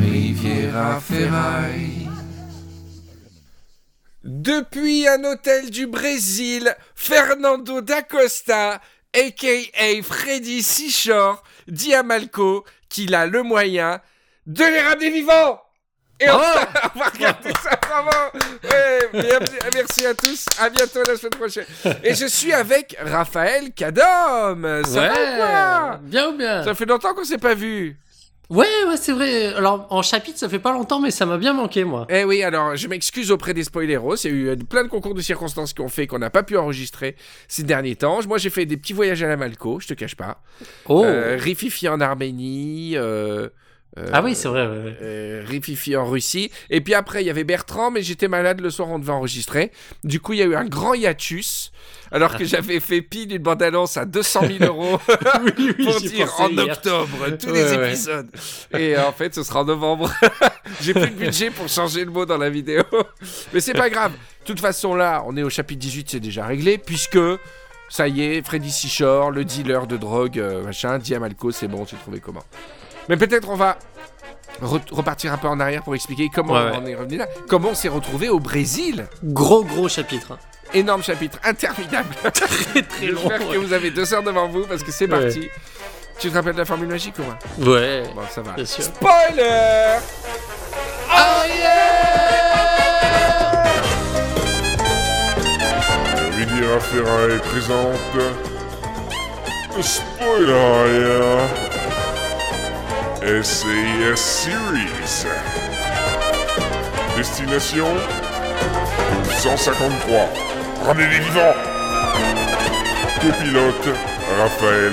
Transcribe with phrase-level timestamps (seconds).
[0.00, 2.08] Riviera Ferraille.
[4.22, 8.80] Depuis un hôtel du Brésil, Fernando da Costa,
[9.14, 10.02] a.k.a.
[10.02, 14.00] Freddy Seashore, dit à Malco qu'il a le moyen
[14.46, 15.60] de les ramener vivants.
[16.20, 18.10] Et on, va, on va regarder ça, bravo.
[18.62, 19.38] Ouais,
[19.74, 21.66] merci à tous, à bientôt la semaine prochaine.
[22.02, 26.00] Et je suis avec Raphaël Cadom Ça va ou quoi?
[26.02, 26.62] bien ou bien?
[26.64, 27.98] Ça fait longtemps qu'on s'est pas vu
[28.54, 29.52] Ouais, ouais, c'est vrai.
[29.54, 32.06] Alors, en chapitre, ça fait pas longtemps, mais ça m'a bien manqué, moi.
[32.08, 34.16] Eh oui, alors je m'excuse auprès des spoileros.
[34.16, 36.30] Il y a eu euh, plein de concours de circonstances qui ont fait qu'on n'a
[36.30, 37.16] pas pu enregistrer
[37.48, 38.20] ces derniers temps.
[38.28, 40.40] Moi, j'ai fait des petits voyages à la Malco, je te cache pas.
[40.88, 42.92] Oh Euh, Rififi en Arménie.
[42.96, 43.48] euh,
[43.98, 44.96] euh, Ah oui, c'est vrai, ouais, ouais.
[45.02, 46.50] euh, Rififi en Russie.
[46.70, 49.70] Et puis après, il y avait Bertrand, mais j'étais malade le soir, on devait enregistrer.
[50.02, 51.70] Du coup, il y a eu un grand hiatus.
[52.10, 52.38] Alors Ah.
[52.38, 54.98] que j'avais fait pile une bande-annonce à 200 000 euros
[55.58, 56.64] oui, pour dire en hier.
[56.64, 57.08] octobre
[57.40, 58.28] tous Ouais, les épisodes.
[58.76, 60.12] Et euh, en fait, ce sera en novembre.
[60.80, 62.82] J'ai plus de budget pour changer le mot dans la vidéo.
[63.52, 64.12] Mais c'est pas grave.
[64.12, 67.18] De toute façon, là, on est au chapitre 18, c'est déjà réglé, puisque
[67.88, 71.96] ça y est, Freddy Seashore, le dealer de drogue, euh, machin, Diamalco, c'est bon, j'ai
[71.96, 72.44] trouvé comment.
[73.08, 73.76] Mais peut-être on va
[74.62, 76.78] re- repartir un peu en arrière pour expliquer comment Ouais, ouais.
[76.82, 77.26] on est revenu là.
[77.48, 79.06] Comment on s'est retrouvé au Brésil.
[79.22, 80.32] Gros, gros chapitre.
[80.32, 80.38] hein.
[80.72, 82.08] Énorme chapitre, interminable.
[82.32, 83.20] Très, très long.
[83.28, 85.20] J'espère que vous avez deux heures devant vous parce que c'est Ouais.
[85.24, 85.48] parti.
[86.18, 87.38] Tu te rappelles de la formule magique ou pas?
[87.70, 88.52] Ouais, Bon, ça va.
[88.52, 88.82] bien sûr.
[88.84, 89.98] Spoiler
[91.10, 92.44] Oh
[96.36, 97.98] Riviera Ferraille présente
[99.80, 101.20] Spoiler
[103.24, 105.24] SAS Series.
[107.16, 107.86] Destination
[109.38, 110.28] 153
[110.84, 111.54] Ramenez les vivants.
[113.22, 113.88] Copilote
[114.38, 114.92] Raphaël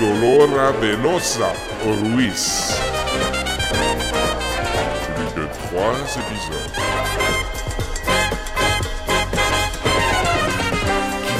[0.00, 1.52] Dolora Venosa
[1.84, 2.72] Ruiz.
[5.14, 7.27] Plus de trois épisodes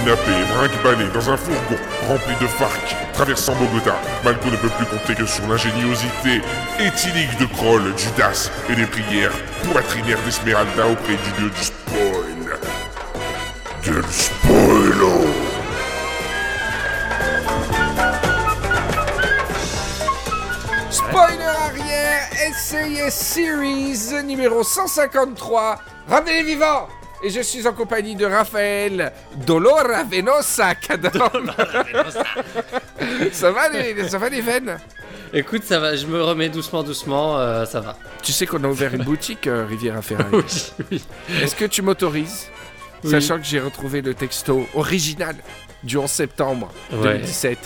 [0.08, 1.76] Kidnappé, dans un fourgon
[2.08, 6.40] rempli de farc, traversant Bogota, Malco ne peut plus compter que sur l'ingéniosité
[6.80, 9.32] éthylique de Kroll, Judas et les prières
[9.70, 11.98] poitrinaires d'Esmeralda auprès du dieu du spoil.
[20.90, 25.78] Spoiler arrière, SAS Series numéro 153.
[26.08, 26.88] Ramenez les vivants
[27.22, 29.12] Et je suis en compagnie de Raphaël
[29.44, 30.74] Dolora Venosa
[33.32, 34.78] ça va les, ça va les veines?
[35.32, 37.96] Écoute, ça va, je me remets doucement, doucement, euh, ça va.
[38.22, 40.26] Tu sais qu'on a ouvert une boutique euh, Riviera Ferraille.
[40.32, 40.44] Oui,
[40.92, 41.04] oui.
[41.42, 42.46] Est-ce que tu m'autorises?
[43.04, 43.10] Oui.
[43.10, 45.36] Sachant que j'ai retrouvé le texto original
[45.82, 47.18] du 11 septembre Ouais.
[47.18, 47.58] 2017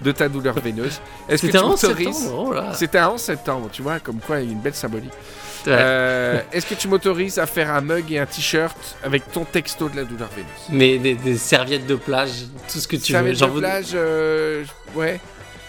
[0.00, 1.00] de ta douleur veineuse.
[1.28, 2.30] Est-ce que tu un m'autorises.
[2.74, 5.12] C'était un 11 septembre, tu vois, comme quoi il y a une belle symbolique.
[5.66, 5.72] Ouais.
[5.76, 9.88] Euh, Est-ce que tu m'autorises à faire un mug et un t-shirt avec ton texto
[9.88, 10.50] de la douleur veineuse?
[10.70, 12.30] Mais des, des serviettes de plage,
[12.72, 13.30] tout ce que tu Ça veux.
[13.30, 14.64] de J'en veux- plage, euh,
[14.94, 15.20] ouais.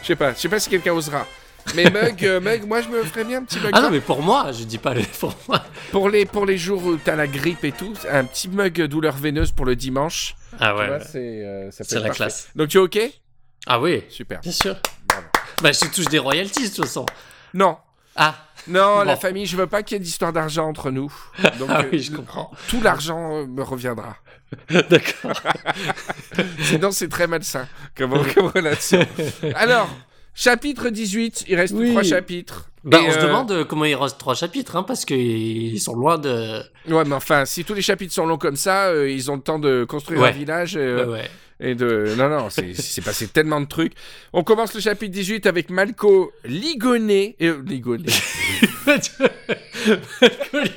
[0.03, 1.25] Je sais pas, je sais pas si quelqu'un osera.
[1.75, 3.71] Mais mug, euh, mug, moi je me ferais bien un petit mug.
[3.73, 5.63] Ah non, mais pour moi, je dis pas le pour moi.
[5.91, 9.15] Pour les pour les jours où t'as la grippe et tout, un petit mug douleur
[9.17, 10.35] veineuse pour le dimanche.
[10.59, 12.15] Ah ouais, c'est euh, la parfait.
[12.15, 12.47] classe.
[12.55, 12.99] Donc tu es ok?
[13.71, 14.41] Ah oui, Super.
[14.41, 14.75] bien sûr.
[15.07, 15.25] Bravo.
[15.61, 17.05] Bah, je touche des royalties de toute façon.
[17.53, 17.77] Non,
[18.15, 18.35] Ah,
[18.67, 19.03] non, Bon.
[19.03, 21.13] la famille, je veux pas qu'il y ait d'histoire d'argent entre nous.
[21.59, 22.51] Donc, ah euh, oui, je comprends.
[22.67, 24.17] Tout l'argent euh, me reviendra.
[24.69, 25.39] D'accord.
[26.63, 29.05] Sinon, c'est très malsain comme, comme relation.
[29.55, 29.87] Alors,
[30.33, 31.89] chapitre 18, il reste Oui.
[31.91, 32.65] trois chapitres.
[32.83, 35.95] Bah, on se euh, demande euh, comment il reste trois chapitres, hein, parce qu'ils sont
[35.95, 36.61] loin de.
[36.87, 39.41] Ouais, mais enfin, si tous les chapitres sont longs comme ça, euh, ils ont le
[39.41, 40.29] temps de construire Ouais.
[40.29, 41.29] un village euh, Ouais, ouais.
[41.59, 42.15] Et de.
[42.17, 43.93] Non, non, c'est c'est passé tellement de trucs.
[44.33, 47.35] On commence le chapitre 18 avec Malco Ligoné.
[47.41, 48.05] Euh, Ligoné.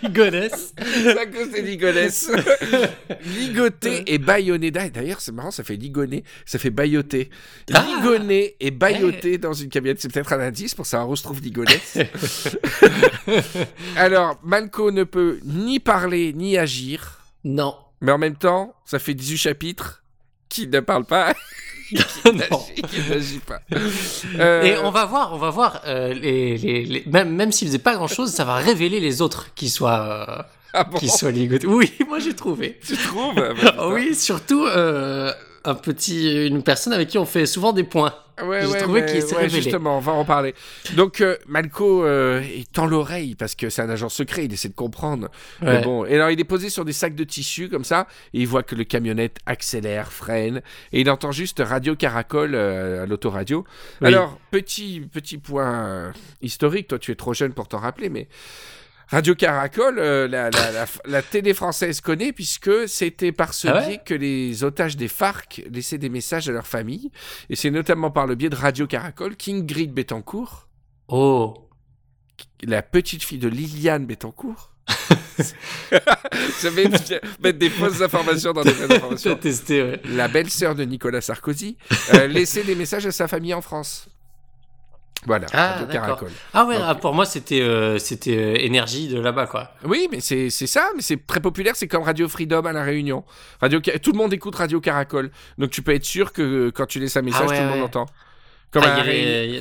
[0.03, 0.75] Ligonesse.
[0.78, 2.31] c'est à cause des Ligonès.
[3.38, 4.71] Ligoté et baïonné.
[4.71, 7.31] D'a- D'ailleurs, c'est marrant, ça fait ligoné, ça fait bailloté.
[7.72, 7.84] Ah.
[7.87, 10.00] Ligoné et bailloté dans une camionnette.
[10.00, 11.98] C'est peut-être un indice pour savoir où se trouve Ligonès.
[13.97, 17.21] Alors, Malco ne peut ni parler ni agir.
[17.45, 17.74] Non.
[18.01, 20.02] Mais en même temps, ça fait 18 chapitres
[20.53, 21.33] qui ne parlent pas,
[21.89, 23.60] qui n'agit pas.
[24.39, 25.81] Euh, Et on va voir, on va voir.
[25.87, 29.22] euh, les, les, les- Même, même s'il faisait pas grand chose, ça va révéler les
[29.22, 30.43] autres qui soient, euh,
[30.75, 31.66] ah bon, qui soient ligotés.
[31.66, 32.78] Oui, moi j'ai trouvé.
[32.87, 34.66] tu trouves Bah, Ah oui, surtout,
[35.64, 38.14] un petit, une personne avec qui on fait souvent des points.
[38.42, 39.62] Ouais, J'ai ouais, trouvé qu'il s'est ouais, révélé.
[39.62, 40.54] Justement, on va en parler.
[40.97, 44.68] Donc, euh, Malco euh, il tend l'oreille parce que c'est un agent secret, il essaie
[44.68, 45.28] de comprendre.
[45.60, 48.41] Mais bon, et alors il est posé sur des sacs de tissu comme ça, et
[48.41, 50.62] il voit que le camionnette accélère, freine,
[50.92, 53.65] et il entend juste Radio Caracol euh, à l'autoradio.
[54.00, 54.08] Oui.
[54.08, 58.28] Alors, petit, petit point euh, historique, toi tu es trop jeune pour t'en rappeler, mais
[59.09, 63.75] Radio Caracol, euh, la, la, la, la télé française connaît puisque c'était par ce Ah
[63.81, 67.10] ouais biais que les otages des FARC laissaient des messages à leur famille.
[67.51, 70.69] Et c'est notamment par le biais de Radio Caracol qu'Ingrid Betancourt,
[71.09, 71.69] Oh.
[72.63, 74.71] la petite fille de Liliane Betancourt,
[75.39, 79.37] je vais mettre des fausses informations dans des vraies informations.
[79.37, 80.01] testé, ouais.
[80.04, 81.77] La belle-sœur de Nicolas Sarkozy
[82.15, 84.09] euh, laissait des messages à sa famille en France.
[85.24, 85.86] Voilà, Ah, Radio.
[85.86, 86.30] Caracol.
[86.53, 89.71] Ah ouais, Donc- ah, pour moi c'était euh, c'était euh, énergie de là-bas quoi.
[89.84, 93.22] Oui, mais c'est ça, mais c'est très populaire, c'est comme Radio Freedom à La Réunion.
[93.60, 96.86] Radio, tout le monde écoute Radio Caracol, donc tu peux être sûr que euh, quand
[96.86, 97.84] tu laisses un message, ouais, tout le monde ouais.
[97.84, 98.07] entend.
[98.74, 99.03] Ah,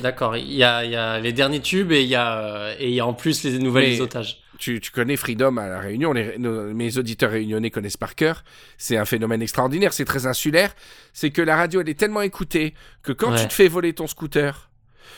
[0.01, 2.99] D'accord, il y y a les derniers tubes et il y a et il y
[2.99, 4.39] a en plus les nouvelles Mais- otages.
[4.57, 8.43] tu, tu connais Freedom à La Réunion, les- nos- mes auditeurs réunionnais connaissent par cœur.
[8.77, 10.73] C'est un phénomène extraordinaire, c'est très insulaire.
[11.13, 12.73] C'est que la radio, elle est tellement écoutée
[13.03, 13.41] que quand Ouais.
[13.41, 14.69] tu te fais voler ton scooter,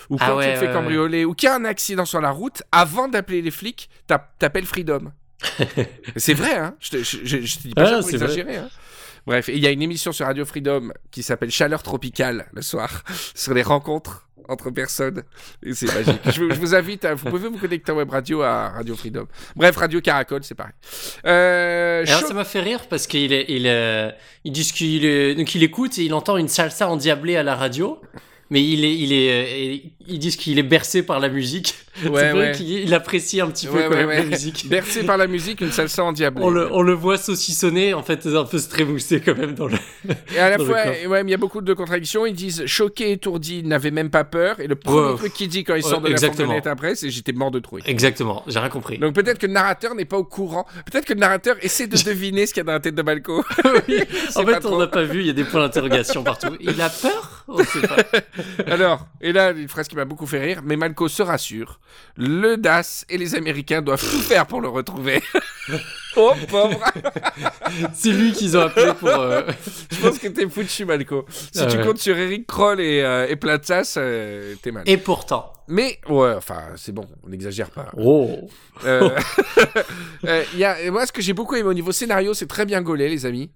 [0.10, 2.06] ou Ah quand ouais, tu te fais ouais, cambrioler, ou qu'il y a un accident
[2.06, 5.12] sur la route, avant d'appeler les flics, t'app- t'appelles Freedom.
[6.16, 8.58] c'est vrai, hein je, te, je- je- je te dis pas Ah, ça exagérer.
[8.58, 8.70] Hein
[9.26, 13.04] Bref, il y a une émission sur Radio Freedom qui s'appelle Chaleur tropicale le soir,
[13.36, 15.24] sur les rencontres entre personnes.
[15.66, 16.20] Et c'est magique.
[16.26, 18.94] je, vous, je vous invite, à, vous pouvez vous connecter en web radio à Radio
[18.98, 19.26] Freedom.
[19.56, 20.74] Bref, Radio Caracol, c'est pareil.
[21.26, 24.12] Euh, alors, ça m'a fait rire parce qu'il il, euh,
[24.44, 28.02] il dit qu'il donc il écoute et il entend une salsa endiablée à la radio,
[28.54, 31.76] mais il est, il est, euh, ils disent qu'il est bercé par la musique.
[32.04, 32.52] Ouais, C'est vrai ouais.
[32.54, 34.66] qu'il il apprécie un petit peu Ouais, quand même la musique.
[34.70, 36.44] Bercé par la musique, une salsa endiablée.
[36.44, 39.68] On le, on le voit saucissonner, en fait, un peu se trémousser quand même dans
[39.68, 39.78] le.
[40.36, 40.86] Et à la fois,
[41.22, 42.26] il y a beaucoup de contradictions.
[42.26, 44.60] Ils disent choqué, étourdi, n'avait même pas peur.
[44.60, 47.32] Et le premier truc qu'il dit quand il sort de la fourgonnette après, c'est j'étais
[47.32, 47.84] mort de trouille.
[47.86, 48.98] Exactement, j'ai rien compris.
[48.98, 50.66] Donc peut-être que le narrateur n'est pas au courant.
[50.92, 53.04] Peut-être que le narrateur essaie de deviner ce qu'il y a dans la tête de
[53.04, 53.46] Malco.
[53.88, 54.00] Oui,
[54.36, 56.58] en fait, on n'a pas vu, il y a des points d'interrogation partout.
[56.60, 57.43] Il a peur?
[57.48, 57.98] On sait pas.
[58.68, 61.80] Alors, et là, une phrase qui m'a beaucoup fait rire, mais Malco se rassure.
[62.16, 65.22] Le DAS et les Américains doivent tout faire pour le retrouver.
[66.16, 66.80] oh pauvre
[67.94, 69.10] C'est lui qu'ils ont appelé pour.
[69.10, 69.42] euh,
[69.92, 71.26] Je pense que t'es foutu, Malco.
[71.30, 71.86] Si Ah tu ouais.
[71.86, 74.84] comptes sur Eric Kroll et, euh, et Platsas, euh, t'es mal.
[74.86, 75.52] Et pourtant.
[75.68, 77.92] Mais, ouais, enfin, c'est bon, on n'exagère pas.
[77.98, 78.50] Oh
[78.86, 79.10] Euh,
[80.26, 82.66] euh, il y a, moi, ce que j'ai beaucoup aimé au niveau scénario, c'est très
[82.66, 83.52] bien gaulé, les amis.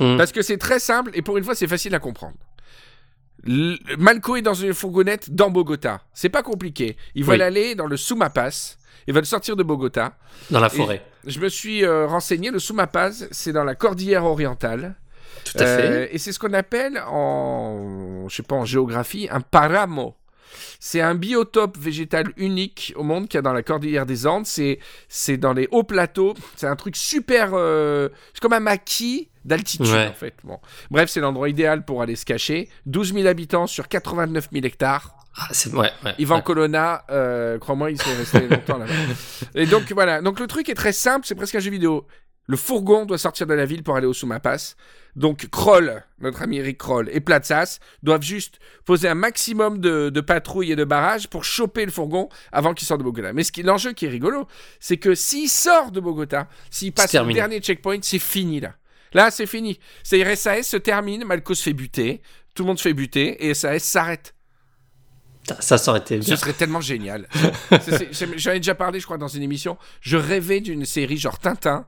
[0.00, 0.16] Hmm.
[0.16, 2.34] Parce que c'est très simple et pour une fois, c'est facile à comprendre.
[3.46, 6.02] Malco est dans une fourgonnette dans Bogota.
[6.14, 6.96] C'est pas compliqué.
[7.14, 7.42] Ils veulent Oui.
[7.42, 8.76] aller dans le Sumapas.
[9.06, 10.16] Ils veulent sortir de Bogota.
[10.50, 11.04] Dans la forêt.
[11.26, 12.50] Je me suis euh, renseigné.
[12.50, 14.94] Le Sumapas, c'est dans la cordillère orientale.
[15.44, 15.90] Tout à fait.
[15.90, 20.14] Euh, et c'est ce qu'on appelle en, je sais pas, en géographie, un paramo.
[20.80, 24.46] C'est un biotope végétal unique au monde qu'il y a dans la cordillère des Andes.
[24.46, 26.34] C'est, c'est dans les hauts plateaux.
[26.56, 27.50] C'est un truc super.
[27.52, 30.08] euh, c'est comme un maquis d'altitude Ouais.
[30.08, 30.34] en fait.
[30.44, 30.58] Bon.
[30.90, 32.68] Bref, c'est l'endroit idéal pour aller se cacher.
[32.86, 35.14] 12 000 habitants sur 89 000 hectares.
[35.36, 36.14] Ah, c'est ouais, ouais.
[36.18, 36.42] Yvan ouais.
[36.42, 38.92] Colonna, euh, crois-moi, il serait resté longtemps là-bas.
[39.56, 42.06] Et donc voilà, donc le truc est très simple, c'est presque un jeu vidéo.
[42.46, 44.74] Le fourgon doit sortir de la ville pour aller au Sumapas.
[45.16, 50.20] Donc Kroll, notre ami Eric Kroll et Platsas doivent juste poser un maximum de, de
[50.20, 53.32] patrouilles et de barrages pour choper le fourgon avant qu'il sorte de Bogota.
[53.32, 54.46] Mais ce qui, l'enjeu qui est rigolo,
[54.78, 58.74] c'est que s'il sort de Bogota, s'il passe le dernier checkpoint, c'est fini là.
[59.14, 59.78] Là, c'est fini.
[60.02, 62.20] C'est-à-dire SAS se termine, Malco se fait buter,
[62.54, 64.34] tout le monde se fait buter et SAS s'arrête.
[65.60, 66.28] Ça, ça aurait été bien.
[66.28, 67.28] Ce serait tellement génial.
[68.36, 69.76] J'en ai déjà parlé, je crois, dans une émission.
[70.00, 71.86] Je rêvais d'une série genre Tintin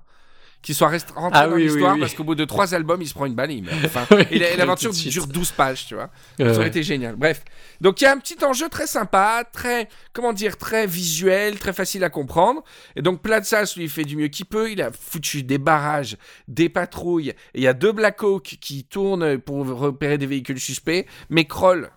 [0.63, 2.01] qui soit rentrée Ah dans oui, l'histoire oui.
[2.01, 3.53] parce qu'au bout de trois albums, il se prend une balle.
[3.53, 3.77] et il meurt.
[3.85, 6.11] Enfin, et la- et l'aventure dure 12 pages, tu vois.
[6.39, 7.15] Ça aurait été génial.
[7.15, 7.43] Bref.
[7.81, 11.73] Donc il y a un petit enjeu très sympa, très, comment dire, très visuel, très
[11.73, 12.65] facile à comprendre.
[12.97, 14.71] Et donc Platsas, lui, fait du mieux qu'il peut.
[14.73, 16.17] Il a foutu des barrages,
[16.49, 17.31] des patrouilles.
[17.31, 21.07] Et il y a deux Black Hawk qui tournent pour repérer des véhicules suspects.
[21.31, 21.91] Mais Kroll,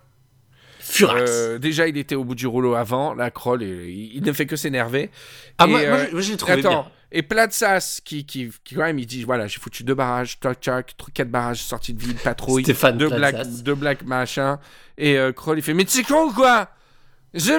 [0.78, 1.30] Furax.
[1.30, 3.14] euh, déjà, il était au bout du rouleau avant.
[3.14, 5.10] La Kroll, il, il ne fait que s'énerver.
[5.58, 6.86] ah, et, moi, euh, je- moi, je l'ai trouvé Attends, bien.
[7.12, 10.60] Et Platsas, qui, qui, qui, quand même, il dit voilà, j'ai foutu deux barrages, tac,
[10.60, 13.44] tr- quatre barrages sortis de ville, patrouille, Stéphane deux Platsas.
[13.44, 14.58] black, deux black machin.
[14.98, 16.68] Et euh, Kroll, il fait mais tu con ou quoi?
[17.32, 17.52] Je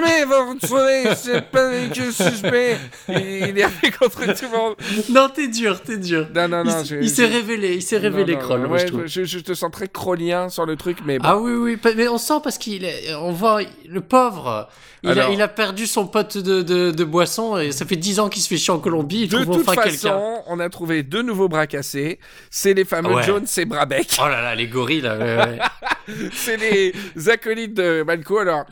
[0.52, 2.76] retrouver, c'est pas que suspect.
[3.08, 4.74] Il, il est arrivé contre tout le monde.
[5.08, 6.28] Non, t'es dur, t'es dur.
[6.34, 6.82] Non, non, non.
[7.00, 10.50] il s'est révélé, il s'est révélé, Kroll, je ouais, je, je te sens très crolien
[10.50, 11.24] sur le truc, mais bon.
[11.26, 14.68] Ah oui, oui, mais on sent parce qu'il est, on voit le pauvre.
[15.04, 17.96] Il, Alors- a, il a perdu son pote de, de, de boisson et ça fait
[17.96, 19.22] 10 ans qu'il se fait chier en Colombie.
[19.22, 22.18] Il de trouve toute enfin façon, on a trouvé deux nouveaux bras cassés.
[22.50, 23.22] C'est les fameux Ouais.
[23.24, 24.16] Jones et Brabeck.
[24.22, 25.16] Oh là là, les gorilles là.
[25.18, 25.58] ouais.
[26.32, 26.92] c'est les
[27.30, 28.38] acolytes de Malco.
[28.38, 28.64] Alors,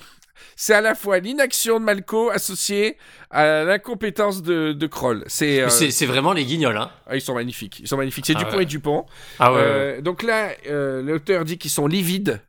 [0.57, 2.97] c'est à la fois l'inaction de Malco associée
[3.31, 5.25] à l'incompétence de, de Kroll.
[5.27, 6.91] C'est, euh, C'est vraiment les guignols, hein.
[7.07, 7.81] ah, ils sont magnifiques.
[7.81, 8.27] Ils sont magnifiques.
[8.27, 8.63] C'est Ah Dupont ouais.
[8.63, 9.07] et Dupont.
[9.39, 9.59] Ah ouais.
[9.59, 9.65] ouais.
[9.67, 12.41] Euh, donc là, euh, l'auteur dit qu'ils sont livides.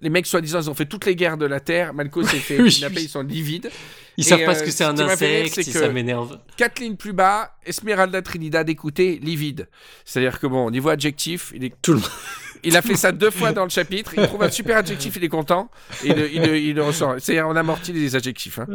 [0.00, 1.92] Les mecs, soi-disant, ils ont fait toutes les guerres de la Terre.
[1.92, 3.02] Malco s'est fait Oui, kidnapper, oui.
[3.04, 3.70] ils sont livides.
[4.16, 6.38] Ils et, savent pas ce que c'est ce un rire, insecte que- ça m'énerve.
[6.56, 9.68] Quatre lignes plus bas, Esmeralda Trinidad, écoutez, livide.
[10.04, 12.08] C'est-à-dire que bon, au niveau adjectif, il est Tout le monde.
[12.64, 14.12] Il a fait ça deux fois dans le chapitre.
[14.16, 15.70] Il trouve un super adjectif, il est content.
[16.04, 17.14] Et il, le- il le- il le ressort.
[17.18, 18.58] C'est on amortit les adjectifs.
[18.58, 18.66] hein.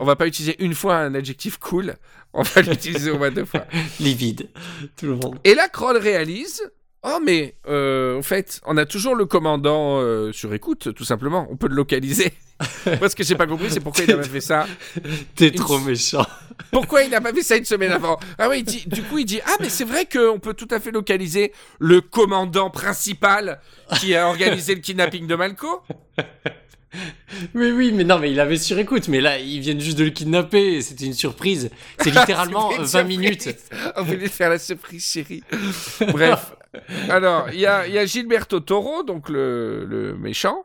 [0.00, 1.94] On va pas utiliser une fois un adjectif cool.
[2.32, 3.64] On va l'utiliser au moins deux fois.
[4.00, 4.48] Livide.
[4.96, 5.38] Tout le monde.
[5.44, 6.62] Et là, Kroll réalise.
[7.02, 11.46] Oh mais euh, en fait, on a toujours le commandant euh, sur écoute, tout simplement.
[11.50, 12.32] On peut le localiser.
[13.00, 14.66] Moi, ce que j'ai pas compris, c'est pourquoi il a pas fait ça.
[15.36, 16.26] T'es Une- trop méchant.
[16.72, 18.18] Pourquoi il n'a pas fait ça une semaine avant?
[18.38, 20.80] Ah oui, dit- du coup, il dit Ah, mais c'est vrai qu'on peut tout à
[20.80, 23.60] fait localiser le commandant principal
[24.00, 25.82] qui a organisé le kidnapping de Malco.
[27.54, 29.08] Oui, oui, mais non, mais il avait sur écoute.
[29.08, 30.80] Mais là, ils viennent juste de le kidnapper.
[30.82, 31.70] C'était une surprise.
[32.00, 33.18] C'est littéralement C'était une 20 surprise.
[33.18, 33.56] minutes.
[33.96, 35.42] On voulait faire la surprise, chérie.
[36.12, 36.52] Bref.
[37.08, 40.64] Alors, il y a, y a Gilberto Toro, donc le, le méchant.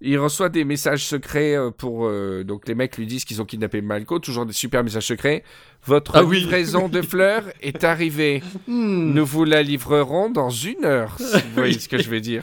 [0.00, 2.06] Il reçoit des messages secrets euh, pour.
[2.06, 4.18] euh, donc, les mecs lui disent qu'ils ont kidnappé Malco.
[4.18, 5.44] Toujours des super messages secrets.
[5.86, 6.40] Votre Ah oui.
[6.40, 8.42] livraison de fleurs est arrivée.
[8.66, 9.12] Hmm.
[9.14, 11.16] Nous vous la livrerons dans une heure.
[11.18, 12.42] Si vous voyez ce que je veux dire.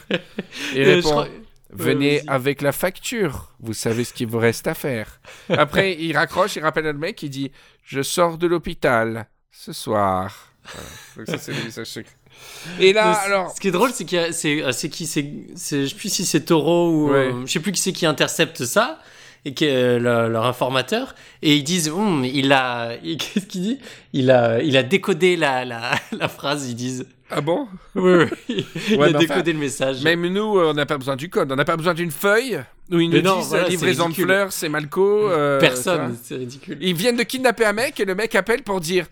[0.74, 1.26] Il Euh, je répond.
[1.72, 2.28] Venez vas-y.
[2.28, 3.52] avec la facture.
[3.60, 5.20] Vous savez ce qu'il vous reste à faire.
[5.48, 7.50] Après, il raccroche, il rappelle le mec, il dit
[7.84, 10.52] Je sors de l'hôpital ce soir.
[10.64, 10.88] Voilà.
[11.16, 12.12] Donc, ça, c'est le message secret.
[12.80, 13.50] Et là, alors.
[13.54, 15.94] Ce qui est drôle, c'est qu'il y a- c'est euh, c'est qui c'est je sais
[15.94, 17.32] plus si c'est Taureau ou Ouais.
[17.32, 18.98] euh, je sais plus qui c'est qui intercepte ça
[19.44, 23.78] et est le- leur informateur et ils disent Hum, il a qu'est-ce qu'il dit?
[24.12, 27.68] Il a il a décodé la, la, la phrase ils disent Ah bon?
[27.94, 28.66] Oui, oui.
[28.90, 31.28] il Ouais, a décodé enfin, le message Même nous, euh, on n'a pas besoin du
[31.30, 31.50] code.
[31.50, 32.60] On n'a pas besoin d'une feuille
[32.90, 35.28] où ils nous Mais non, disent voilà, livraison de fleurs, c'est Malco.
[35.30, 38.80] euh, personne c'est ridicule Ils viennent de kidnapper un mec et le mec appelle pour
[38.80, 39.06] dire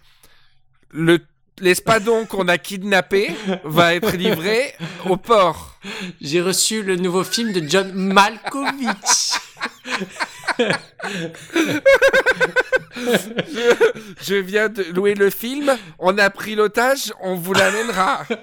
[0.90, 1.18] le
[1.62, 3.30] l'espadon qu'on a kidnappé
[3.64, 4.72] va être livré
[5.06, 5.78] au port.
[6.20, 9.32] j'ai reçu le nouveau film de John Malkovich
[14.22, 18.24] Je viens de louer le film, on a pris l'otage, on vous l'amènera.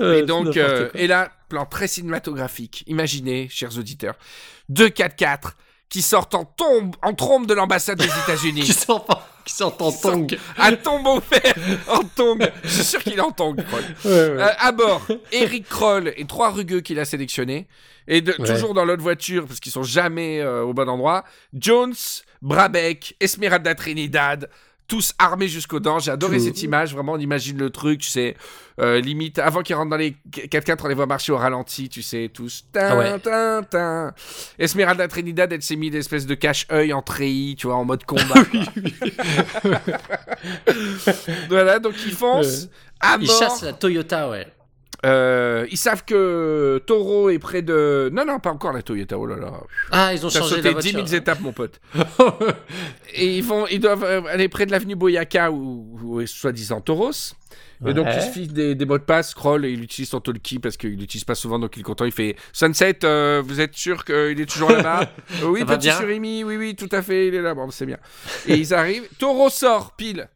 [0.00, 2.84] Et donc, euh, et là, plan très cinématographique.
[2.86, 4.14] Imaginez, chers auditeurs,
[4.68, 5.54] deux 4x4
[5.88, 8.60] qui sortent en tombe, en trombe de l'ambassade des qui États-Unis.
[8.60, 8.64] en-
[9.44, 11.54] qui sort en sort- tongue à tombeau ouvert,
[11.88, 12.48] en tongue.
[12.62, 13.82] Je suis sûr qu'il est en tongue, Kroll.
[14.06, 17.66] Euh, à bord, Eric Kroll et trois rugueux qu'il a sélectionnés.
[18.12, 18.52] Et de- Ouais.
[18.52, 21.24] toujours dans l'autre voiture, parce qu'ils sont jamais euh, au bon endroit.
[21.54, 21.94] Jones,
[22.42, 24.50] Brabeck, Esmeralda Trinidad,
[24.88, 26.00] tous armés jusqu'aux dents.
[26.00, 26.44] J'ai adoré Tout.
[26.46, 26.92] cette image.
[26.92, 28.36] Vraiment, on imagine le truc, tu sais.
[28.80, 32.02] euh, limite, avant qu'ils rentrent dans les 4x4, on les voit marcher au ralenti, tu
[32.02, 32.64] sais, tous.
[32.72, 33.18] Tin, Ah ouais.
[33.20, 34.14] tin, tin.
[34.58, 38.04] Esmeralda Trinidad, elle s'est mis des espèces de cache-œil en treillis, tu vois, en mode
[38.04, 38.24] combat.
[41.48, 42.68] voilà, donc ils foncent.
[43.00, 43.38] À ils mort.
[43.38, 44.46] chassent la Toyota ouais
[45.06, 48.10] Euh, ils savent que Taureau est près de.
[48.12, 49.18] Non, non, pas encore la Toyota.
[49.18, 49.52] Oh là là.
[49.90, 51.80] ah ils ont changé sauté la 10 voiture 000 étapes, mon pote.
[53.14, 56.80] Et ils, vont, ils doivent euh, aller près de l'avenue Boyaka, où, où est soi-disant
[56.80, 57.34] Tauros.
[57.86, 60.20] Et donc, il se fiche des, des mots de passe, scroll, et il utilise son
[60.20, 62.04] talkie parce qu'il l'utilise pas souvent, donc il est content.
[62.04, 65.10] Il fait Sunset, euh, vous êtes sûr qu'il est toujours là-bas?
[65.44, 67.54] Oui, Ça petit surimi, oui, oui, tout à fait, il est là.
[67.54, 67.96] Bon, c'est bien.
[68.46, 69.08] Et ils arrivent.
[69.18, 70.28] Taureau sort, pile.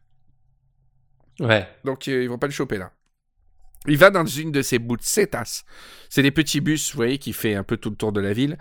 [1.39, 2.91] ouais Donc ils vont pas le choper là.
[3.87, 5.63] Il va dans une de ces bucetas.
[6.09, 8.33] C'est des petits bus, vous voyez, qui fait un peu tout le tour de la
[8.33, 8.57] ville.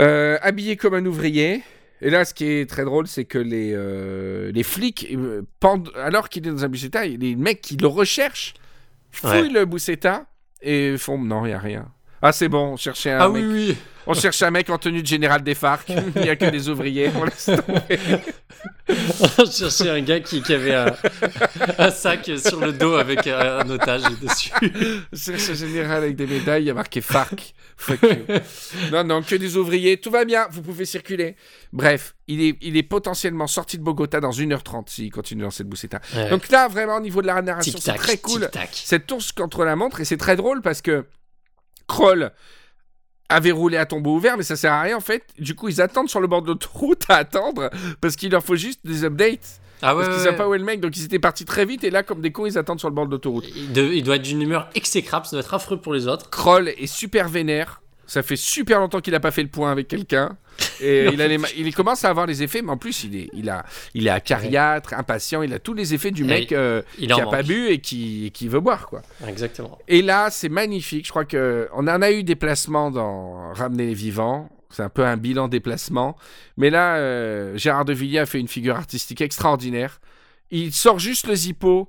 [0.00, 1.62] Euh, habillé comme un ouvrier.
[2.00, 5.90] Et là, ce qui est très drôle, c'est que les, euh, les flics, euh, pendent-
[5.96, 8.54] alors qu'il est dans un buceta, les mecs qui le recherchent
[9.10, 9.48] fouillent Ouais.
[9.48, 10.26] le buceta
[10.62, 11.90] et font non, il n'y a rien.
[12.22, 13.44] Ah, c'est bon, on cherchait un ah mec.
[13.44, 15.88] oui oui On cherchait un mec en tenue de général des FARC.
[16.16, 17.10] Il n'y a que des ouvriers.
[17.14, 17.98] On laisse tomber.
[19.38, 20.96] On cherchait un gars qui, qui avait un,
[21.78, 24.50] un sac sur le dos avec un, un otage dessus.
[25.12, 27.54] C'est général avec des médailles, il y a marqué FARC.
[27.76, 28.34] Fuck you.
[28.90, 31.36] non, non, que des ouvriers, tout va bien, vous pouvez circuler.
[31.72, 35.68] Bref, il est, il est potentiellement sorti de Bogota dans 1h30 s'il continue dans cette
[35.68, 36.00] bousseta.
[36.16, 36.28] Ouais.
[36.28, 38.50] Donc là, vraiment, au niveau de la narration, c'est très cool.
[38.72, 41.06] Cette course contre la montre, et c'est très drôle parce que
[41.88, 42.30] Kroll
[43.28, 45.24] avaient roulé à tombeau ouvert, mais ça sert à rien en fait.
[45.38, 48.56] Du coup, ils attendent sur le bord de l'autoroute à attendre parce qu'il leur faut
[48.56, 49.60] juste des updates.
[49.82, 50.38] Ah ouais, parce qu'ils savent ouais.
[50.38, 52.32] pas où est le mec, donc ils étaient partis très vite et là, comme des
[52.32, 53.44] cons, ils attendent sur le bord de l'autoroute.
[53.54, 56.30] Il, il doit être d'une humeur exécrable, ça doit être affreux pour les autres.
[56.30, 57.80] Kroll est super vénère.
[58.08, 60.36] Ça fait super longtemps qu'il a pas fait le point avec quelqu'un.
[60.80, 63.14] Et il, a les ma- il commence à avoir les effets, mais en plus, il
[63.14, 65.42] est, il a, il est acariâtre, impatient.
[65.42, 67.68] Il a tous les effets du Et mec euh, Il qui en a pas bu
[67.68, 69.02] et qui, et qui veut boire, quoi.
[69.28, 69.78] Exactement.
[69.88, 71.04] Et là, c'est magnifique.
[71.04, 74.48] Je crois que on en a eu des placements dans Ramener les vivants.
[74.70, 76.16] C'est un peu un bilan des placements.
[76.56, 80.00] Mais là, euh, Gérard de Villiers a fait une figure artistique extraordinaire.
[80.50, 81.88] Il sort juste le zippo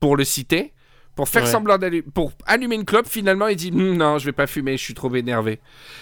[0.00, 0.72] pour le citer,
[1.20, 1.50] pour faire Ouais.
[1.50, 3.06] semblant d'allumer, pour allumer une clope.
[3.06, 5.60] Finalement, il dit Hum, non, je vais pas fumer, je suis trop énervé.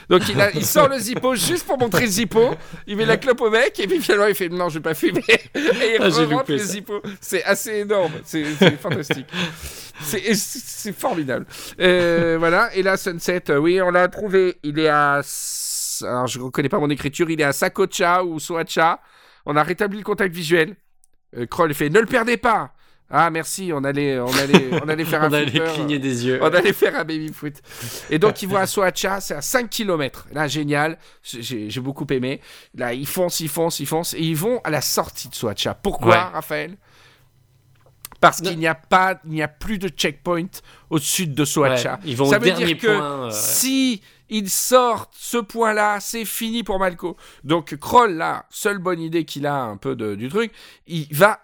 [0.09, 2.55] Donc il, a- il sort le zippo juste pour montrer le zippo.
[2.87, 4.95] Il met la clope au mec et puis finalement il fait non, je vais pas
[4.95, 5.25] fumer.
[5.55, 7.03] Et il Ah, loupé le zippo.
[7.21, 8.13] C'est assez énorme.
[8.25, 8.45] C'est
[8.81, 9.27] fantastique.
[10.03, 11.47] C'est formidable.
[11.81, 12.75] Euh, voilà.
[12.77, 14.57] Et là, Sunset, euh, oui, on l'a trouvé.
[14.63, 15.21] Il est à.
[16.03, 17.29] Alors, je ne reconnais pas mon écriture.
[17.29, 19.01] Il est à Sakocha ou Soacha.
[19.47, 20.77] On a rétabli le contact visuel.
[21.37, 22.73] Euh, Kroll fait Ne le perdez pas.
[23.11, 23.71] Ah, merci.
[23.75, 25.73] On allait, on allait, on allait faire un On allait flipper.
[25.75, 26.39] cligner des yeux.
[26.43, 27.55] On allait faire un baby foot.
[28.11, 30.27] Et donc, ils vont à Soacha, c'est à 5 km.
[30.33, 30.99] Là, génial.
[31.23, 32.41] J'ai beaucoup aimé.
[32.75, 34.13] Là, ils foncent, ils foncent, ils foncent.
[34.15, 35.75] Et ils vont à la sortie de Soacha.
[35.75, 36.23] Pourquoi, Ouais.
[36.35, 36.77] Raphaël?
[38.21, 40.49] Parce qu'il n'y a pas, il n'y a plus de checkpoint
[40.91, 41.95] au sud de Soacha.
[41.95, 43.27] Ouais, ils vont Ça au veut dernier dire que point.
[43.27, 47.17] euh, si ils sortent ce point-là, c'est fini pour Malco.
[47.45, 50.51] Donc Kroll, là, seule bonne idée qu'il a un peu de- du truc,
[50.89, 51.39] il va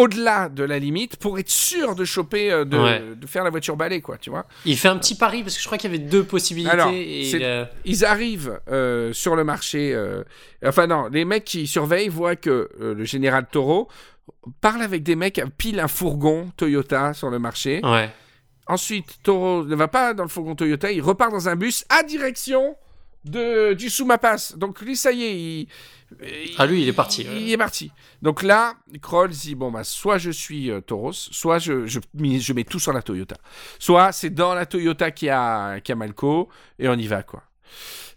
[0.00, 3.02] au-delà de la limite pour être sûr de choper, euh, de, Ouais.
[3.16, 4.46] de faire la voiture balai, quoi, tu vois.
[4.64, 6.72] Il fait un petit pari parce que je crois qu'il y avait deux possibilités.
[6.72, 9.92] Alors, et euh, Ils arrivent euh, sur le marché.
[9.94, 10.22] euh,
[10.64, 13.88] Enfin non, les mecs qui surveillent voient que le général Toro
[14.60, 17.80] parle avec des mecs pile un fourgon Toyota sur le marché.
[17.84, 18.10] Ouais.
[18.66, 22.02] Ensuite, Toro ne va pas dans le fourgon Toyota, il repart dans un bus à
[22.04, 22.76] direction
[23.24, 24.54] de, du Soumapas.
[24.56, 27.92] Donc lui, ça y est, il, Ah, lui, il est parti, Il, est parti.
[28.22, 32.64] Donc là, Kroll dit bon bah soit je suis euh, Tauros, soit je, je, mets
[32.64, 33.36] tout sur la Toyota.
[33.78, 36.48] Soit c'est dans la Toyota qui a, qui a Malco
[36.78, 37.42] et on y va quoi.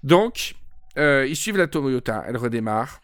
[0.03, 0.55] Donc
[0.97, 2.99] euh, ils suivent la Toyota, elle redémarre.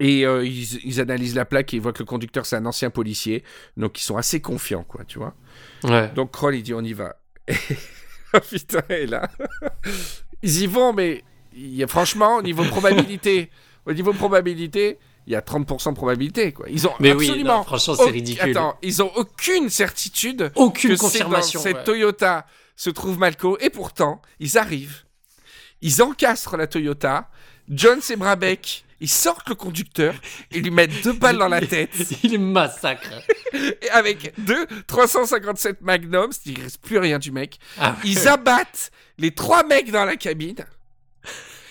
[0.00, 2.66] Et euh, ils, ils analysent la plaque et ils voient que le conducteur c'est un
[2.66, 3.44] ancien policier.
[3.76, 5.34] Donc ils sont assez confiants quoi, tu vois.
[5.84, 6.08] Ouais.
[6.14, 7.16] Donc Kroll, il dit on y va.
[8.34, 9.30] oh putain, et là.
[10.46, 11.24] Ils y vont, mais
[11.54, 13.50] y a, franchement, au niveau probabilité,
[13.84, 16.52] au niveau probabilité, il y a 30% de probabilité.
[16.52, 16.66] Quoi.
[16.70, 17.58] Ils ont Mais oui, absolument.
[17.58, 18.50] non, franchement, c'est ridicule.
[18.50, 21.58] Attends, ils ont aucune certitude Aucune que confirmation.
[21.60, 21.84] dans cette.
[21.84, 23.58] Toyota se trouve Malco.
[23.60, 25.02] Et pourtant, ils arrivent,
[25.82, 27.28] ils encastrent la Toyota.
[27.68, 30.14] Jones et Brabeck, ils sortent le conducteur
[30.52, 31.90] et lui mettent deux balles dans la tête.
[32.22, 33.10] Il massacre.
[33.52, 37.58] Et avec deux 357 Magnums, il reste plus rien du mec.
[37.78, 40.64] Ah, Ils abattent les trois mecs dans la cabine.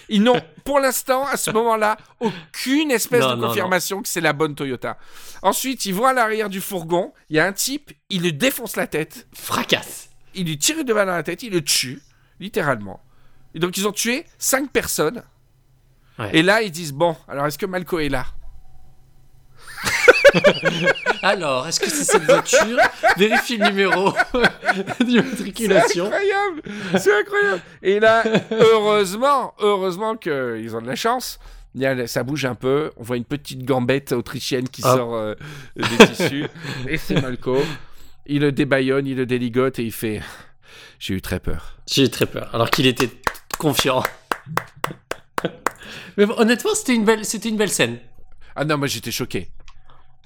[0.07, 4.21] Ils n'ont, pour l'instant, à ce moment-là, aucune espèce Non, de non, confirmation que c'est
[4.21, 4.97] la bonne Toyota.
[5.41, 7.11] Ensuite, ils vont à l'arrière du fourgon.
[7.29, 9.27] Il y a un type, il lui défonce la tête.
[9.33, 10.09] fracasse.
[10.35, 11.41] Il lui tire une balle dans la tête.
[11.43, 12.01] Il le tue,
[12.39, 13.01] littéralement.
[13.55, 15.23] Et donc, ils ont tué cinq personnes.
[16.17, 16.29] Ouais.
[16.33, 18.25] Et là, ils disent Bon, alors est-ce que Malco est là?
[21.21, 22.77] Alors, est-ce que c'est cette voiture?
[23.17, 24.13] Vérifie le numéro
[24.99, 26.05] d'immatriculation.
[26.05, 26.61] incroyable
[26.97, 31.39] C'est incroyable Et là, heureusement, heureusement qu'ils ont de la chance.
[31.73, 32.91] Il y a- ça bouge un peu.
[32.97, 34.95] On voit une petite gambette autrichienne qui Ah.
[34.95, 35.35] sort euh,
[35.75, 36.47] des tissus.
[36.87, 37.61] Et c'est Malco.
[38.25, 40.21] Il le débaillonne, il le déligote et il fait
[40.99, 41.77] J'ai eu très peur.
[41.87, 43.09] J'ai eu très peur, alors qu'il était
[43.57, 44.03] confiant.
[46.17, 47.97] Mais honnêtement, c'était une belle, c'était une belle scène.
[48.55, 49.49] Ah non, moi j'étais choqué.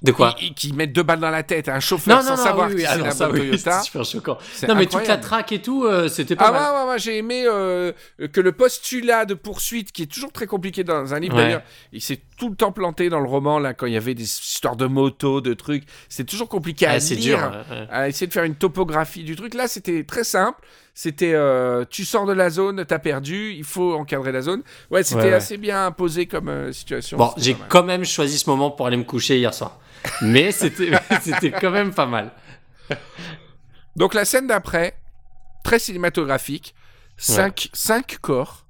[0.02, 2.76] De quoi qu'ils mettent deux balles dans la tête à un chauffeur sans savoir oui,
[2.78, 3.82] oui, ah c'est non, la bonne oui, Toyota.
[3.82, 4.38] super choquant.
[4.66, 6.62] Non, mais toute la traque et tout, euh, c'était pas Ah mal.
[6.72, 7.92] ouais, ouais, ouais, j'ai aimé euh,
[8.32, 11.42] que le postulat de poursuite, qui est toujours très compliqué dans un livre Ouais.
[11.42, 14.14] d'ailleurs, il s'est tout le temps planté dans le roman, là, quand il y avait
[14.14, 17.86] des histoires de motos, de trucs, c'est toujours compliqué à Ah, c'est lire, dur.
[17.90, 19.52] à essayer de faire une topographie du truc.
[19.52, 20.58] Là, c'était très simple,
[21.02, 24.62] c'était euh, tu sors de la zone, t'as perdu, il faut encadrer la zone.
[24.90, 25.32] Ouais, c'était Ouais, ouais.
[25.32, 27.16] assez bien posé comme euh, situation.
[27.16, 29.78] Bon, j'ai quand même choisi ce moment pour aller me coucher hier soir.
[30.20, 32.32] Mais c'était, quand même pas mal.
[33.96, 34.94] Donc la scène d'après,
[35.64, 36.74] très cinématographique,
[37.16, 38.66] cinq, cinq corps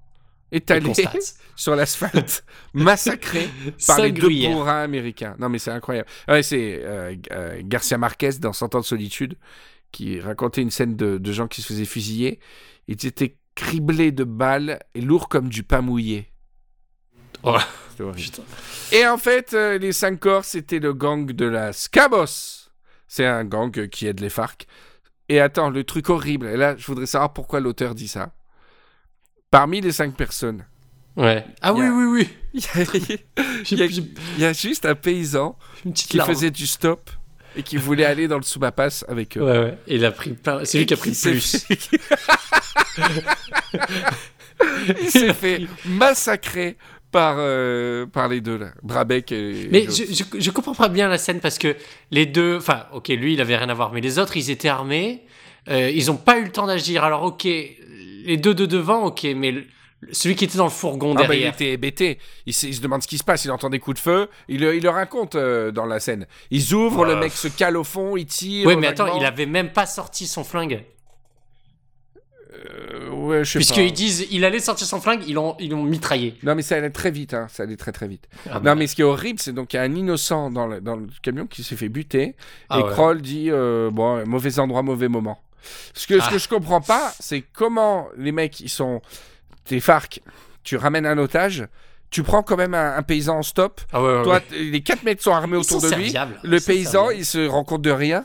[0.53, 0.93] étalés
[1.57, 3.49] sur l'asphalte, massacrés
[3.89, 4.53] par Cinq les deux gruyères.
[4.53, 5.35] bourrins américains.
[5.41, 6.09] Non, mais c'est incroyable.
[6.29, 7.17] Ouais, c'est euh,
[7.65, 9.37] Garcia Marquez dans Cent ans de solitude
[9.93, 12.41] qui racontait une scène de, de gens qui se faisaient fusiller.
[12.89, 16.33] Ils étaient criblés de balles et lourds comme du pain mouillé.
[17.43, 17.57] Oh.
[18.93, 22.69] Et en fait, euh, les cinq corps, c'était le gang de la Scabos.
[23.07, 24.67] C'est un gang qui aide les FARC.
[25.29, 28.33] Et attends, le truc horrible, et là, je voudrais savoir pourquoi l'auteur dit ça.
[29.51, 30.65] Parmi les cinq personnes,
[31.17, 31.45] Ouais.
[31.61, 32.29] Ah oui, a- oui, oui.
[32.55, 33.27] il y a, J'ai-
[33.73, 34.03] il y a- j'ai
[34.37, 35.59] il y a juste un paysan
[35.95, 36.31] qui larme.
[36.33, 37.11] faisait du stop
[37.57, 39.43] et qui voulait aller dans le sous-papasse avec eux.
[39.43, 39.79] Ouais, ouais.
[39.89, 41.67] Et il a pris plein- C'est lui qui a pris le plus.
[45.03, 46.77] il s'est fait massacrer
[47.11, 49.69] par, euh, par les deux là, Brabec et.
[49.71, 51.77] Mais je, je, je comprends pas bien la scène parce que
[52.11, 54.69] les deux, enfin, ok, lui il avait rien à voir, mais les autres ils étaient
[54.69, 55.25] armés,
[55.69, 57.03] euh, ils ont pas eu le temps d'agir.
[57.03, 59.65] Alors ok, les deux de devant, ok, mais le-
[60.13, 61.55] celui qui était dans le fourgon Ah bah, il derrière.
[61.55, 62.19] était hébété.
[62.47, 63.45] Il, se- il se demande ce qui se passe.
[63.45, 64.29] Il entend des coups de feu.
[64.49, 66.27] Il, le- il le raconte euh, dans la scène.
[66.51, 68.67] Ils ouvrent, le mec se cale au fond, il tire.
[68.67, 70.85] Ouais, mais attends, il avait même pas sorti son flingue.
[72.53, 73.95] Euh, ouais, je sais Puisqu'ils pas.
[73.95, 76.35] disent, il allait sortir son flingue, ils l'ont, ils l'ont mitraillé.
[76.43, 77.33] Non, mais ça allait très vite.
[77.33, 77.47] Hein.
[77.49, 78.29] Ça allait très très vite.
[78.51, 78.71] Ah bah.
[78.71, 80.81] Non, mais ce qui est horrible, c'est donc qu'il y a un innocent dans le,
[80.81, 82.35] dans le camion qui s'est fait buter.
[82.69, 82.91] Ah et ouais.
[82.91, 85.41] Kroll dit euh, bon, mauvais endroit, mauvais moment.
[85.95, 86.33] Ce que, ce Ah.
[86.33, 89.01] que je comprends pas, c'est comment les mecs, ils sont.
[89.65, 90.21] T'es FARC,
[90.65, 91.67] tu ramènes un otage,
[92.11, 93.81] tu prends quand même un, un paysan en stop.
[93.93, 94.41] Ah ouais, ouais, Toi, ouais.
[94.41, 96.13] t- les quatre mecs sont armés Ils autour sont de lui.
[96.43, 97.15] Le Ils paysan, serviables.
[97.19, 98.25] il se rend compte de rien.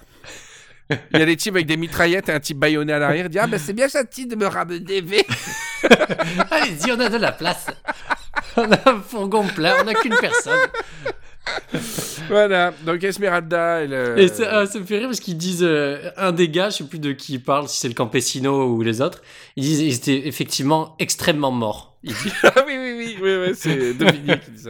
[0.90, 3.26] Il y a des types avec des mitraillettes et un type baïonné à l'arrière.
[3.26, 5.26] Il dit Ah, ben c'est bien gentil de me ramener V.
[6.52, 7.68] Allez-y, on a de la place.
[8.56, 10.60] on a un fourgon plein, on n'a qu'une personne.
[12.30, 12.74] voilà.
[12.86, 13.94] Donc Esmeralda, elle.
[13.94, 16.78] euh, Et ça, ça me fait rire parce qu'ils disent, euh, un des gars, je
[16.78, 19.22] sais plus de qui il parle, si c'est le Campesino ou les autres,
[19.56, 21.98] ils disent ils étaient effectivement extrêmement morts.
[22.04, 22.14] Dit.
[22.44, 24.70] Ah oui, oui, oui, oui, oui, c'est Dominique qui dit ça.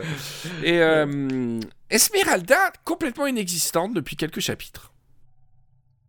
[0.63, 1.59] Et euh,
[1.89, 4.91] Esmeralda, complètement inexistante depuis quelques chapitres.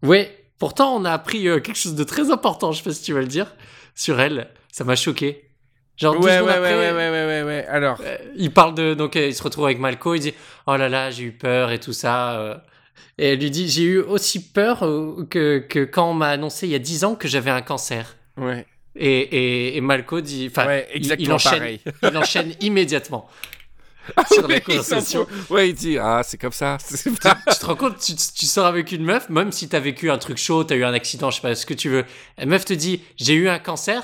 [0.03, 3.03] ouais, pourtant on a appris euh, quelque chose de très important, je sais pas si
[3.03, 3.55] tu vas le dire,
[3.95, 4.49] sur elle.
[4.73, 5.43] Ça m'a choqué.
[5.97, 7.26] Genre Ouais, ouais, ouais, après, ouais, ouais, ouais, ouais,
[7.57, 7.67] ouais.
[7.67, 8.95] Alors, euh, il parle de.
[8.95, 10.35] Donc euh, il se retrouve avec Malco, il dit
[10.67, 12.39] Oh là là, j'ai eu peur et tout ça.
[12.39, 12.57] euh.
[13.19, 16.67] Et elle lui dit J'ai eu aussi peur euh, que, que quand on m'a annoncé
[16.67, 18.17] il y a 10 ans que j'avais un cancer.
[18.37, 21.81] ouais, Et, et, et Malco dit, enfin, ouais, il- exactement il, enchaîne, pareil.
[22.03, 23.29] il enchaîne immédiatement
[24.33, 25.27] sur la Oui, il s'en conversation.
[25.27, 25.51] fout.
[25.51, 26.77] Ouais, il dit Ah, c'est comme ça.
[26.81, 29.81] c'est pas- Tu te rends compte, tu, tu sors avec une meuf, même si t'as
[29.81, 32.05] vécu un truc chaud, t'as eu un accident, je sais pas ce que tu veux.
[32.39, 34.03] La meuf te dit, j'ai eu un cancer.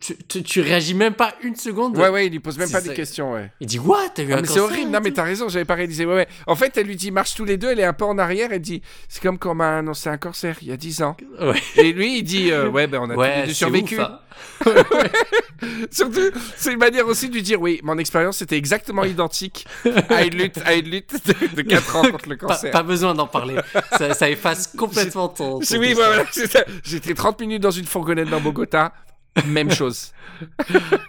[0.00, 1.96] Tu, tu, tu réagis même pas une seconde.
[1.96, 2.88] Ouais, ouais, il lui pose même pas ça.
[2.88, 3.50] des questions, ouais.
[3.58, 4.10] Il dit, what?
[4.14, 4.90] T'as eu Ah, un c'est horrible.
[4.90, 6.04] Non, mais t'as raison, j'avais pas réalisé.
[6.04, 6.28] Ouais, ouais.
[6.46, 8.50] En fait, elle lui dit marche tous les deux, elle est un peu en arrière,
[8.52, 11.16] elle dit c'est comme quand on m'a annoncé un cancer il y a 10 ans.
[11.40, 13.96] Ouais, Et lui, il dit euh, ouais, ben on a tous les ouais deux survécu.
[13.98, 14.20] ouf, hein.
[15.90, 19.66] Surtout, c'est une manière aussi de lui dire oui, mon expérience était exactement identique
[20.10, 22.70] à une lutte, à une lutte de, de 4 ans contre le Pas, cancer.
[22.70, 23.56] pas besoin d'en parler.
[23.96, 25.58] ça, ça efface complètement ton.
[25.58, 26.24] oui, voilà.
[26.84, 28.92] J'étais 30 minutes dans une fourgonnette dans Bogota,
[29.46, 30.12] même chose.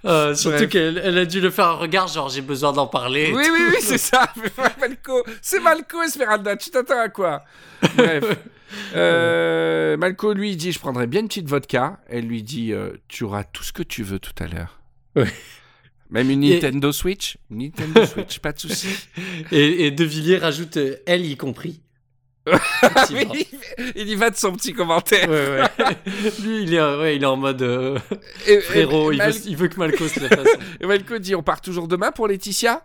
[0.06, 3.26] Euh, surtout qu'elle elle a dû le faire un regard, genre j'ai besoin d'en parler.
[3.30, 4.34] et Oui, oui, oui, c'est ça.
[4.80, 7.44] Malco, c'est Malco Esmeralda, tu t'attends à quoi?
[7.96, 8.24] Bref.
[8.96, 12.00] Euh, Malco, lui, dit Je prendrai bien une petite vodka.
[12.08, 14.80] Elle lui dit euh, Tu auras tout ce que tu veux tout à l'heure.
[15.16, 15.32] Ouais.
[16.12, 17.38] Même une Et- Nintendo Switch?
[17.50, 18.88] Nintendo Switch, pas de souci.
[19.52, 21.82] Et, et De Villiers rajoute elle y compris.
[23.96, 25.30] Il, y va de son petit commentaire.
[25.30, 25.96] Ouais, ouais.
[26.42, 27.98] Lui, il est, ouais, il est en mode euh,
[28.48, 30.48] Et- frérot, et il, Mal- veut, il veut que Malco se le fasse.
[30.80, 32.84] et Malco dit On part toujours demain pour Laetitia?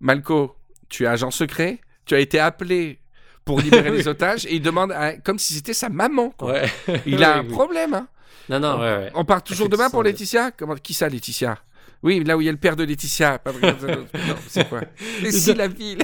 [0.00, 0.56] Malco,
[0.88, 3.00] tu es agent secret, tu as été appelé
[3.44, 6.30] pour libérer les otages et il demande à- comme si c'était sa maman.
[6.30, 6.60] quoi.
[7.06, 7.94] Il a un problème.
[7.94, 8.06] Hein.
[8.48, 9.10] Non, non, ouais, ouais.
[9.14, 10.02] On part toujours demain pour.
[10.02, 10.50] Laetitia?
[10.50, 11.58] Comment Qui ça, Laetitia?
[12.02, 13.38] Oui, là où il y a le père de Laetitia.
[13.38, 13.58] Pas de...
[13.60, 14.06] non,
[14.48, 14.80] c'est quoi?
[15.24, 16.02] Et si la ville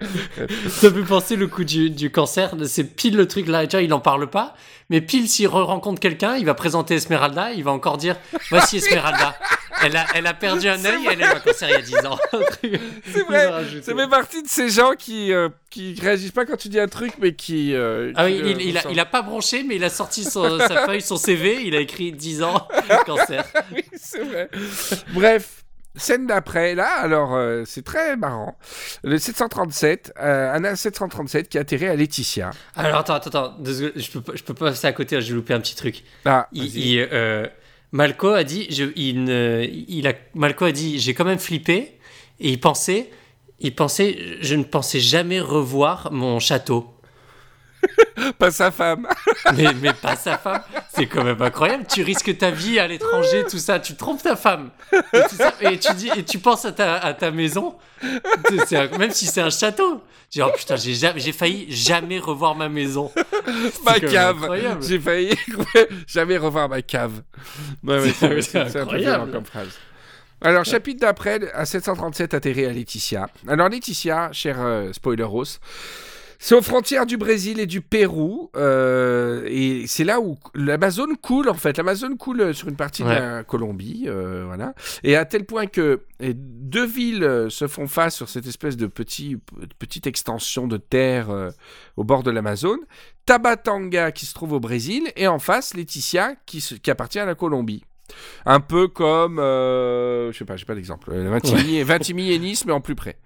[0.68, 2.54] Ça me fait penser le coup du, du cancer.
[2.64, 3.66] C'est pile le truc là.
[3.66, 4.54] Tu vois, il en parle pas.
[4.90, 7.52] Mais pile, s'il re- rencontre quelqu'un, il va présenter Esmeralda.
[7.52, 8.16] Il va encore dire
[8.50, 9.34] Voici Esmeralda.
[9.82, 11.08] Elle a, elle a perdu un œil.
[11.10, 12.18] Elle a eu un cancer il y a 10 ans.
[13.12, 13.50] C'est vrai.
[13.82, 16.86] Ça fait partie de ces gens qui, euh, qui réagissent pas quand tu dis un
[16.86, 17.74] truc, mais qui.
[17.74, 20.58] euh, Ah oui, il, il a, il a pas bronché, mais il a sorti son-
[20.60, 21.62] sa feuille, son CV.
[21.64, 22.66] Il a écrit 10 ans
[23.04, 23.44] cancer.
[23.74, 24.48] oui, c'est vrai.
[25.12, 25.63] Bref.
[25.96, 28.56] Scène d'après, là, alors euh, c'est très marrant.
[29.04, 32.50] Le 737, euh, un A737 qui atterrit à Laetitia.
[32.74, 33.54] Alors attends, attends, attends.
[33.60, 33.92] deux secondes.
[33.96, 35.20] Je peux, pas- je peux pas passer à côté.
[35.20, 36.02] J'ai loupé un petit truc.
[36.24, 36.80] Ah, Il, vas-y.
[36.94, 37.46] il, euh,
[37.92, 41.96] Malco a dit, je, il, ne- il a, Malco a dit, j'ai quand même flippé
[42.40, 43.10] et il pensait,
[43.60, 46.90] il pensait, je ne pensais jamais revoir mon château.
[48.38, 49.06] pas sa femme.
[49.56, 50.62] Mais, mais pas sa femme.
[50.94, 51.84] C'est quand même incroyable.
[51.88, 53.78] Tu risques ta vie à l'étranger, tout ça.
[53.78, 54.70] Tu trompes ta femme.
[54.92, 55.52] Et, tout ça.
[55.60, 59.40] Et tu dis, et tu penses à ta, à ta maison, un- même si c'est
[59.42, 60.02] un château.
[60.30, 63.10] Tu dis, oh putain, j'ai jamais- j'ai failli jamais revoir ma maison.
[63.84, 64.48] ma cave.
[64.80, 65.34] J'ai failli
[66.06, 67.22] jamais revoir ma cave.
[67.82, 69.30] Ouais, C'est- incroyable.
[69.32, 69.78] comme phrase.
[70.40, 73.28] Alors, chapitre d'après, à 737 atterri à Laetitia.
[73.48, 75.58] Alors, Laetitia, cher euh, spoiler rose,
[76.46, 78.50] C'est aux frontières du Brésil et du Pérou.
[78.54, 81.78] euh, et c'est là où l'Amazone coule, en fait.
[81.78, 84.04] L'Amazone coule sur une partie de la Colombie.
[84.08, 84.74] euh, voilà.
[85.04, 88.86] Et à tel point que deux villes euh, se font face sur cette espèce de
[88.86, 89.38] petit,
[89.78, 91.50] petite extension de terre euh,
[91.96, 92.80] au bord de l'Amazone.
[93.24, 95.10] Tabatanga, qui se trouve au Brésil.
[95.16, 97.84] Et en face, Laetitia, qui, se- qui appartient à la Colombie.
[98.46, 102.66] Un peu comme, euh, je sais pas, j'ai pas d'exemple, euh, Vintimille, Vintimille et Nice,
[102.66, 103.16] mais en plus près.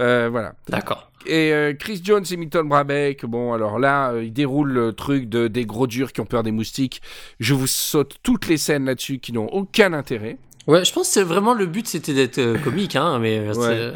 [0.00, 0.54] Euh, voilà.
[0.68, 1.10] D'accord.
[1.26, 5.48] Et euh, Chris Jones et Milton Brabeck, bon, alors là, ils déroulent le truc de,
[5.48, 7.02] des gros durs qui ont peur des moustiques.
[7.40, 10.38] Je vous saute toutes les scènes là-dessus qui n'ont aucun intérêt.
[10.66, 13.92] Ouais, je pense que c'est vraiment le but c'était d'être comique, hein, mais Ouais.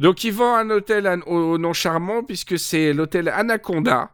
[0.00, 4.10] Donc, ils vont à un hôtel au nom charmant, puisque c'est l'hôtel Anaconda.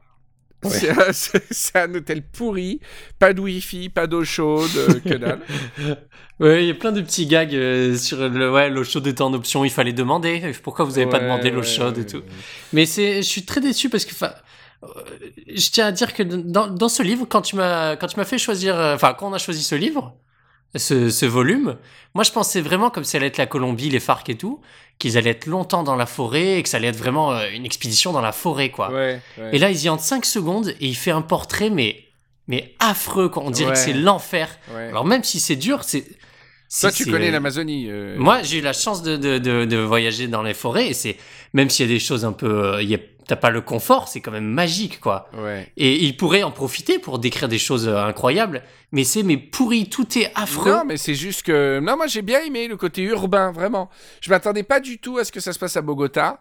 [0.65, 0.71] Ouais.
[0.71, 2.81] C'est un- C'est c'est un hôtel pourri,
[3.19, 5.41] pas de wifi, pas d'eau chaude, euh, que dalle.
[6.39, 9.23] Ouais, il y a plein de petits gags euh, sur le ouais, l'eau chaude était
[9.23, 10.53] en option, il fallait demander.
[10.63, 12.23] Pourquoi vous avez pas demandé l'eau chaude et tout?
[12.75, 14.33] Mais c'est, je suis très déçu parce que, enfin,
[14.83, 14.87] euh,
[15.55, 18.27] je tiens à dire que dans, dans ce livre, quand tu m'as, quand tu m'as
[18.27, 20.15] fait choisir, enfin, quand on a choisi ce livre,
[20.79, 21.77] ce, ce volume,
[22.15, 24.61] moi, je pensais vraiment comme ça allait être la Colombie, les FARC et tout,
[24.99, 27.67] qu'ils allaient être longtemps dans la forêt et que ça allait être vraiment euh, une
[27.67, 28.91] expédition dans la forêt, quoi.
[28.91, 29.51] Ouais, ouais.
[29.53, 32.05] Et là, ils y entrent 5 secondes et il fait un portrait, mais,
[32.49, 33.43] mais affreux, quoi.
[33.45, 34.49] On dirait que c'est l'enfer.
[34.89, 36.05] Alors, même si c'est dur, c'est.
[36.81, 37.87] Toi, tu connais l'Amazonie.
[37.89, 40.95] euh, moi, j'ai eu la chance de, de, de, de voyager dans les forêts et
[40.95, 41.17] c'est
[41.53, 43.61] même s'il y a des choses un peu, euh, il y a- t'as pas le
[43.61, 45.29] confort, c'est quand même magique, quoi.
[45.37, 45.71] Ouais.
[45.77, 48.63] Et il pourrait en profiter pour décrire des choses euh, incroyables,
[48.93, 50.71] mais c'est mais pourri, tout est affreux.
[50.71, 51.81] Non, mais c'est juste que.
[51.81, 53.91] Non, moi j'ai bien aimé le côté urbain, vraiment.
[54.21, 56.41] Je m'attendais pas du tout à ce que ça se passe à Bogota.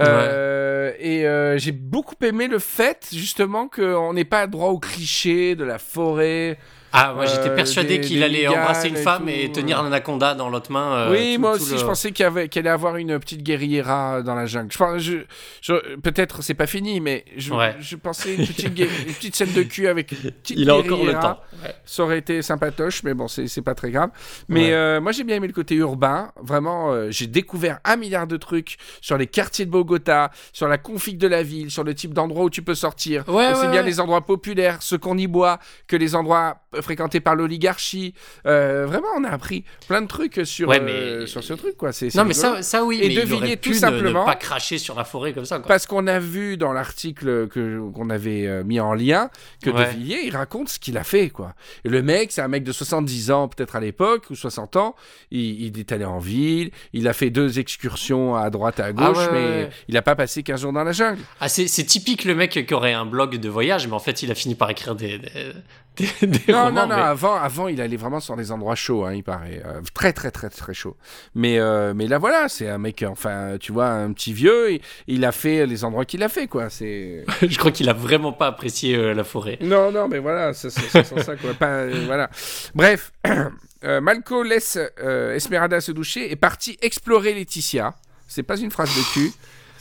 [0.00, 5.54] Euh, Et euh, j'ai beaucoup aimé le fait, justement, qu'on n'ait pas droit aux clichés
[5.54, 6.58] de la forêt.
[6.96, 9.82] Ah, moi j'étais Euh, persuadé qu'il allait embrasser une et femme tout, et tenir euh.
[9.82, 10.92] un anaconda dans l'autre main.
[10.94, 12.96] euh, oui, tout- moi tout aussi, le- je pensais qu'il y avait- qu'il allait avoir
[12.96, 14.70] une petite guérilla dans la jungle.
[14.72, 15.16] Je, pense- je,
[15.60, 17.74] je- peut-être c'est pas fini, mais je, Ouais.
[17.80, 21.04] je pensais une petite, une petite scène de cul avec une petite Il a encore
[21.04, 21.40] le temps.
[21.64, 21.74] Ouais.
[21.84, 24.10] Ça aurait été sympatoche, mais bon, c'est c'est pas très grave.
[24.48, 24.72] Mais Ouais.
[24.74, 26.30] euh, moi, j'ai bien aimé le côté urbain.
[26.40, 30.78] Vraiment, euh, j'ai découvert un milliard de trucs sur les quartiers de Bogota, sur la
[30.78, 33.24] config de la ville, sur le type d'endroit où tu peux sortir.
[33.28, 33.86] Ouais, Aussi ouais, bien ouais.
[33.86, 38.14] les endroits populaires, ceux qu'on y boit, que les endroits fréquentés par l'oligarchie.
[38.46, 41.92] Euh, vraiment, on a appris plein de trucs sur, Ouais, euh, sur ce truc, quoi.
[41.92, 44.20] C'est c'est Non, mais ça, ça oui, Et mais il pu tout ne- simplement.
[44.20, 45.58] ne pas cracher sur la forêt comme ça.
[45.58, 45.66] Quoi.
[45.66, 49.30] Parce qu'on a vu dans l'article que qu'on avait euh, mis en lien
[49.62, 49.86] que Ouais.
[49.86, 51.54] De Villiers, il raconte ce qu'il a fait, quoi.
[51.84, 54.94] Et le mec, c'est un mec de 70 ans, peut-être à l'époque, ou 60 ans.
[55.30, 59.16] Il, il est allé en ville, il a fait deux excursions à droite, à gauche,
[59.20, 61.20] Ah ouais, mais il n'a pas passé 15 jours dans la jungle.
[61.40, 64.22] Ah, c'est c'est typique le mec qui aurait un blog de voyage, mais en fait,
[64.22, 65.52] il a fini par écrire des, des,
[66.20, 66.70] des- des Non, romans.
[66.82, 69.62] non, non, mais- avant, avant, il allait vraiment sur des endroits chauds, hein, il paraît.
[69.64, 70.96] Euh, très, très, très, très chaud.
[71.34, 74.80] Mais, euh, mais là, voilà, c'est un mec, enfin, tu vois, un petit vieux, il,
[75.06, 76.68] il a fait les endroits qu'il a fait, quoi.
[76.70, 77.24] C'est.
[77.46, 79.58] Je crois qu'il a vraiment pas apprécié euh, la forêt.
[79.60, 81.54] Non, non, mais voilà, ça, ça, ça quoi.
[81.54, 82.28] Pas, voilà.
[82.74, 83.12] Bref,
[83.82, 87.94] Malco laisse Esmeralda se doucher et est parti explorer Laetitia.
[88.26, 89.30] C'est pas une phrase de cul.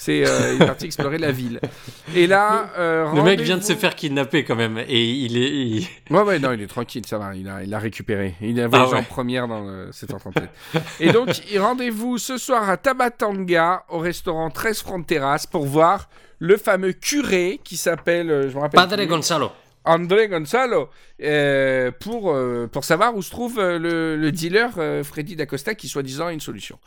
[0.05, 1.61] C'est euh, il est parti explorer la ville.
[2.13, 5.49] Et là, euh, Le mec vient de se faire kidnapper quand même, et il est.
[5.49, 8.35] il- Ouais, ouais, non, il est tranquille, ça va, il a, il a récupéré.
[8.41, 9.01] Il avait Ah ouais.
[9.03, 10.43] première dans le 737.
[10.99, 16.57] Et donc, rendez-vous ce soir à Tabatanga, au restaurant 13 Front Terrasse, pour voir le
[16.57, 18.81] fameux curé qui s'appelle, euh, je me rappelle.
[18.81, 19.51] Padre Gonzalo.
[19.85, 20.89] André Gonzalo,
[21.21, 24.71] euh, pour, euh, pour savoir où se trouve euh, le, le dealer
[25.05, 26.79] Freddy D'Acosta qui, soi-disant, a une solution.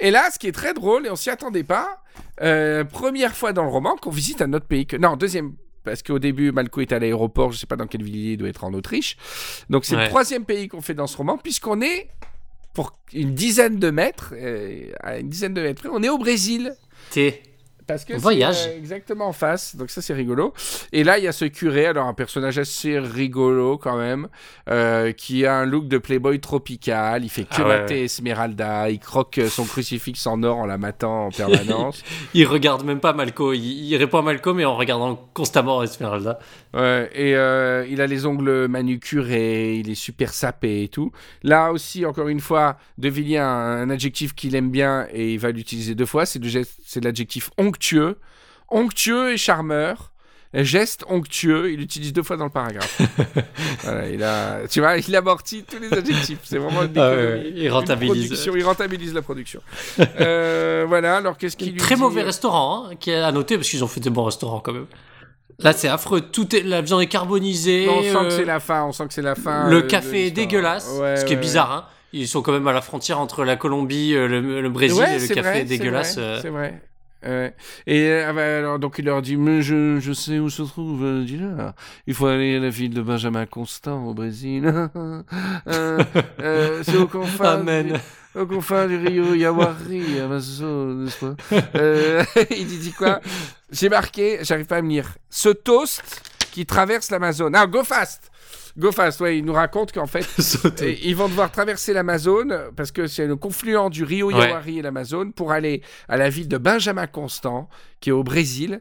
[0.00, 2.02] Et là, ce qui est très drôle, et on s'y attendait pas,
[2.92, 4.96] première fois dans le roman qu'on visite un autre pays que.
[4.96, 5.54] Non, deuxième.
[5.82, 8.48] Parce qu'au début, Malco est à l'aéroport, je sais pas dans quelle ville il doit
[8.50, 9.16] être en Autriche.
[9.70, 10.02] Donc c'est Ouais.
[10.04, 12.10] le troisième pays qu'on fait dans ce roman, puisqu'on est,
[12.74, 14.34] pour une dizaine de mètres,
[15.02, 16.74] à une dizaine de mètres près, on est au Brésil.
[17.10, 17.42] T'es.
[17.90, 18.66] Parce que voyage.
[18.68, 20.52] euh, exactement en face, donc ça c'est rigolo.
[20.92, 24.28] Et là il y a ce curé, alors un personnage assez rigolo quand même,
[24.68, 28.04] euh, qui a un look de playboy tropical, il fait que Ah ouais, mater ouais.
[28.04, 32.02] Esmeralda, il croque euh, son crucifix en or en la matant en permanence.
[32.34, 33.52] Il regarde même pas Malco.
[33.52, 36.38] Il, il répond à Malco, mais en regardant constamment Esmeralda.
[36.74, 41.10] Et euh, il a les ongles manucurés, il est super sapé et tout.
[41.42, 45.32] Là aussi, encore une fois, De Villiers a un, un adjectif qu'il aime bien et
[45.34, 48.18] il va l'utiliser deux fois, c'est le geste- c'est l'adjectif onctueux.
[48.68, 50.12] Onctueux et charmeur.
[50.52, 53.00] Un geste onctueux, il l'utilise deux fois dans le paragraphe.
[53.84, 56.40] voilà, il a, tu vois, il amortit tous les adjectifs.
[56.42, 58.26] C'est vraiment une Ah ouais, il rentabilise.
[58.26, 59.60] production, il rentabilise la production.
[60.20, 63.56] Euh, voilà, alors qu'est-ce qu'il lui Très dit mauvais restaurant, hein, qui est à noter,
[63.58, 64.86] parce qu'ils ont fait des bons restaurants quand même.
[65.62, 66.20] Là, c'est affreux.
[66.20, 67.88] Tout est, la viande est carbonisée.
[67.88, 69.68] On sent euh, que c'est la fin, on sent que c'est la fin.
[69.68, 71.72] Le euh, café est dégueulasse, Ouais, ce qui est bizarre.
[71.72, 71.84] Hein.
[72.12, 75.16] Ils sont quand même à la frontière entre la Colombie, euh, le, le Brésil Ouais,
[75.16, 76.18] et le café vrai, est dégueulasse.
[76.42, 76.80] C'est vrai,
[77.26, 77.50] euh.
[77.86, 80.62] Et euh, ah bah, alors, donc il leur dit Mais je, je sais où se
[80.62, 81.74] trouve dealer.
[82.06, 84.64] Il faut aller à la ville de Benjamin Constant au Brésil.
[85.66, 86.02] Euh,
[86.40, 87.60] euh, c'est au confin.
[87.60, 87.98] Amen.
[88.34, 91.34] Au confin du Rio Yawari, Amazon, n'est-ce pas?
[91.74, 93.20] Euh, Il dit, quoi?
[93.72, 95.16] J'ai marqué, j'arrive pas à me lire.
[95.30, 97.50] Ce toast qui traverse l'Amazon.
[97.54, 98.30] Ah, go fast
[98.78, 100.24] Go fast, ouais, il nous raconte qu'en fait,
[101.02, 104.46] ils vont devoir traverser l'Amazone parce que c'est le confluent du Rio Ouais.
[104.46, 108.80] Yawari et l'Amazone pour aller à la ville de Benjamin Constant, qui est au Brésil.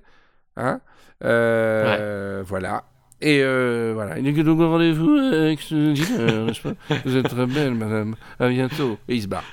[0.57, 0.79] Hein
[1.23, 2.83] Euh, Voilà.
[3.21, 4.17] Et euh, voilà.
[4.17, 6.73] Il que donc rendez-vous avec ce dealer, n'est-ce pas?
[7.05, 8.15] Vous êtes très belle, madame.
[8.39, 8.97] À bientôt.
[9.07, 9.43] Et il se barre.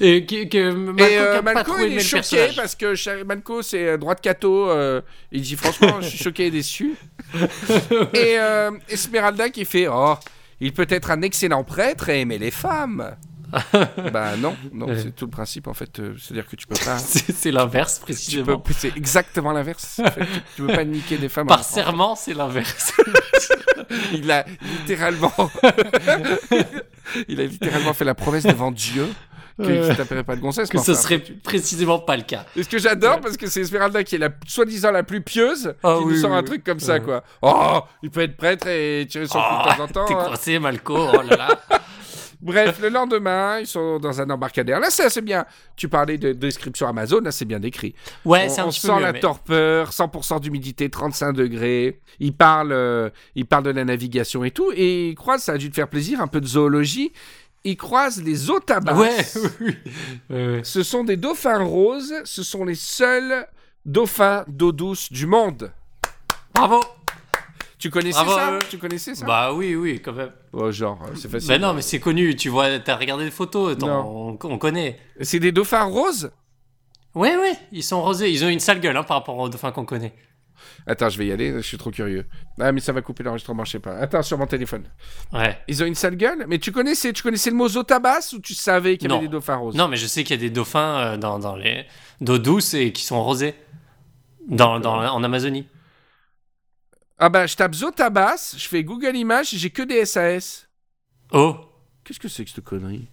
[0.00, 2.56] Et que, que Malco, et qui euh, Malco, il est choqué personnage.
[2.56, 4.68] parce que Malco, c'est euh, droit de cato.
[4.70, 6.94] euh, il dit franchement, je suis choqué et déçu.
[7.34, 10.14] et euh, Esmeralda qui fait Oh,
[10.60, 13.14] il peut être un excellent prêtre et aimer les femmes.
[14.12, 14.98] Bah non, non, Ouais.
[14.98, 15.98] c'est tout le principe en fait.
[16.00, 16.98] euh, C'est-à-dire que tu peux pas.
[16.98, 18.62] C'est l'inverse, tu peux- précisément.
[18.76, 20.00] C'est exactement l'inverse.
[20.04, 20.20] en fait.
[20.24, 21.46] Tu- Tu peux pas niquer des femmes.
[21.46, 22.92] Par en- serment, c'est l'inverse.
[24.12, 25.32] Il a littéralement.
[27.28, 29.06] il a littéralement fait la promesse devant Dieu
[29.58, 29.86] Ouais.
[29.86, 30.70] ne taperait pas de gonzesse.
[30.70, 32.46] que ce enfin, serait précisément pas le cas.
[32.56, 35.74] Et ce que j'adore, parce que c'est Esmeralda qui est la soi-disant la plus pieuse,
[35.82, 36.44] Ah qui oui, nous sort oui, un oui.
[36.46, 37.22] truc comme ça, quoi.
[37.42, 40.04] Oh, il peut être prêtre et tirer son coup Oh, de temps en temps.
[40.06, 40.24] T'es hein.
[40.26, 40.96] coincé, Malco.
[40.96, 41.60] Oh là là.
[42.42, 44.80] Bref, le lendemain, ils sont dans un embarcadère.
[44.80, 45.46] Là, c'est assez bien.
[45.76, 47.94] Tu parlais de description Amazon, là, c'est bien décrit.
[48.24, 52.00] Ouais, c'est un on petit peu sent mieux, la mais- torpeur, 100% d'humidité, 35 degrés.
[52.18, 54.72] Il parle, euh, il parle de la navigation et tout.
[54.74, 57.12] Et il croise, ça a dû te faire plaisir, un peu de zoologie.
[57.64, 58.94] Il croise les otabas.
[58.96, 59.16] Ouais,
[59.60, 59.76] oui,
[60.30, 60.60] oui.
[60.64, 62.12] Ce sont des dauphins roses.
[62.24, 63.46] Ce sont les seuls
[63.86, 65.70] dauphins d'eau douce du monde.
[66.54, 66.80] Bravo.
[67.82, 68.52] Tu connaissais Bravo, ça?
[68.52, 69.26] Euh, Tu connaissais ça?
[69.26, 70.30] Bah oui, oui, quand même.
[70.52, 71.48] Oh, genre, euh, c'est facile.
[71.48, 72.36] Bah non, mais c'est connu.
[72.36, 73.76] Tu vois, t'as regardé les photos.
[73.82, 75.00] On, on connaît.
[75.20, 76.30] C'est des dauphins roses?
[77.16, 77.54] Ouais, ouais.
[77.72, 78.30] Ils sont rosés.
[78.30, 80.12] Ils ont une sale gueule hein, par rapport aux dauphins qu'on connaît.
[80.86, 82.24] Attends, je vais y aller, je suis trop curieux.
[82.60, 83.96] Ah, mais ça va couper l'enregistrement, je sais pas.
[83.96, 84.84] Attends, sur mon téléphone.
[85.32, 85.58] Ouais.
[85.66, 88.54] Ils ont une sale gueule Mais tu connaissais, tu connaissais le mot zotabas ou tu
[88.54, 89.28] savais qu'il y avait Non.
[89.28, 89.74] des dauphins roses?
[89.74, 91.84] Non, mais je sais qu'il y a des dauphins euh, dans, dans les
[92.20, 93.56] d'eau douce et qui sont rosés.
[94.46, 95.66] Dans, dans, en Amazonie.
[97.18, 100.68] Ah bah, je tape zotabas, je fais Google Images, j'ai que des SAS.
[101.32, 101.56] Oh.
[102.04, 103.06] Qu'est-ce que c'est que cette connerie?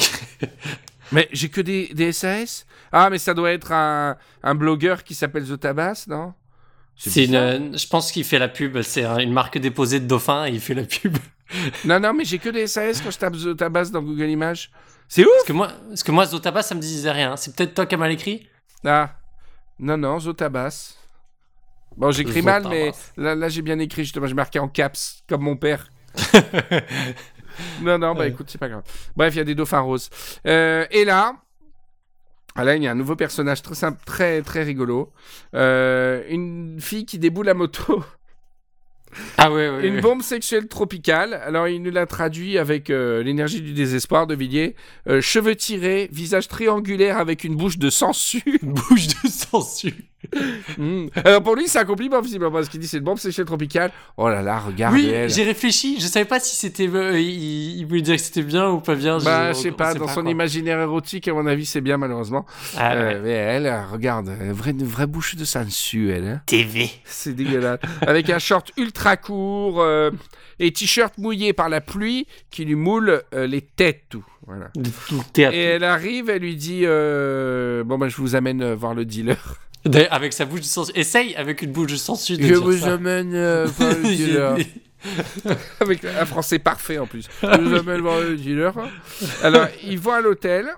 [1.12, 5.14] Mais j'ai que des, des SAS Ah, mais ça doit être un, un blogueur qui
[5.14, 6.32] s'appelle Zotabas, non?
[6.96, 8.80] C'est une, je pense qu'il fait la pub.
[8.82, 11.16] C'est un- une marque déposée de dauphins et il fait la pub.
[11.84, 14.70] Non, non, mais j'ai que des SAS quand je tape Zotabas dans Google Images.
[15.06, 17.36] C'est ouf Parce que moi, parce que moi Zotaba, ça me disait rien.
[17.36, 18.48] C'est peut-être toi qui as mal écrit?
[18.86, 19.10] Ah,
[19.78, 20.94] non, non, Zotabas.
[21.96, 25.42] Bon, j'écris mal, mais là, là j'ai bien écrit, justement, j'ai marqué en caps, comme
[25.42, 25.90] mon père.
[27.82, 28.82] non, non, bah écoute, c'est pas grave.
[29.16, 30.10] Bref, il y a des dauphins roses.
[30.46, 31.36] Euh, et là,
[32.56, 35.12] là, il y a un nouveau personnage très simple, très, très rigolo.
[35.54, 38.04] Euh, une fille qui déboule à moto.
[39.36, 39.86] Ah ouais, ouais.
[39.86, 40.00] Une ouais.
[40.00, 41.34] bombe sexuelle tropicale.
[41.34, 44.74] Alors, il nous l'a traduit avec euh, l'énergie du désespoir de Villiers.
[45.20, 48.60] Cheveux tirés, visage triangulaire avec une bouche de sangsue.
[48.62, 50.11] Une bouche de sangsue.
[50.78, 51.06] Mm.
[51.24, 53.90] Alors, pour lui, c'est un compliment, visiblement, parce qu'il dit c'est une bombe sexuelle tropicale.
[54.16, 56.00] Oh là là, regarde Oui, j'ai réfléchi.
[56.00, 56.88] Je savais pas si c'était.
[56.88, 59.18] euh, il, il voulait dire que c'était bien ou pas bien.
[59.18, 60.30] Bah, je sais pas, dans son quoi.
[60.30, 62.46] imaginaire érotique, à mon avis, c'est bien, malheureusement.
[62.76, 63.20] Ah, Euh, ouais.
[63.22, 66.24] mais elle, euh, regarde, une vraie, une vraie bouche de sangsue, elle.
[66.24, 66.40] hein.
[66.46, 66.88] TV.
[67.04, 67.80] C'est dégueulasse.
[68.00, 70.10] Avec un short ultra court euh,
[70.58, 74.24] et t-shirt mouillé par la pluie qui lui moule euh, les têtes, tout.
[74.46, 74.70] Voilà.
[75.08, 75.22] Tout.
[75.36, 79.04] Et elle arrive, elle lui dit euh, Bon, bah, je vous amène euh, voir le
[79.04, 79.56] dealer.
[80.10, 80.92] Avec sa bouche de sangsue.
[80.94, 82.94] Essaye avec une bouche de sangsue de Je dire vous ça.
[82.94, 84.56] amène euh, voir le dealer.
[85.80, 87.28] Avec un français parfait en plus.
[87.42, 88.72] Je vous amène voir le dealer.
[89.42, 90.68] Alors, ils vont à l'hôtel.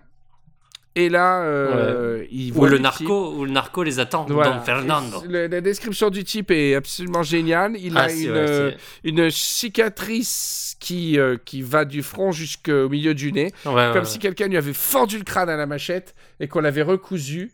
[0.96, 3.00] Et là, euh, ils ou voient le le type.
[3.00, 4.24] narco, ou le narco les attend.
[4.28, 4.52] Voilà.
[4.52, 5.24] Don Fernando.
[5.28, 7.72] Le- la description du type est absolument géniale.
[7.76, 8.70] Il Ah, a une, vrai, euh,
[9.02, 13.52] une cicatrice qui, euh, qui va du front jusqu'au milieu du nez.
[13.66, 14.08] Ouais, ouais, comme ouais.
[14.08, 17.52] si quelqu'un lui avait fendu le crâne à la machette et qu'on l'avait recousu.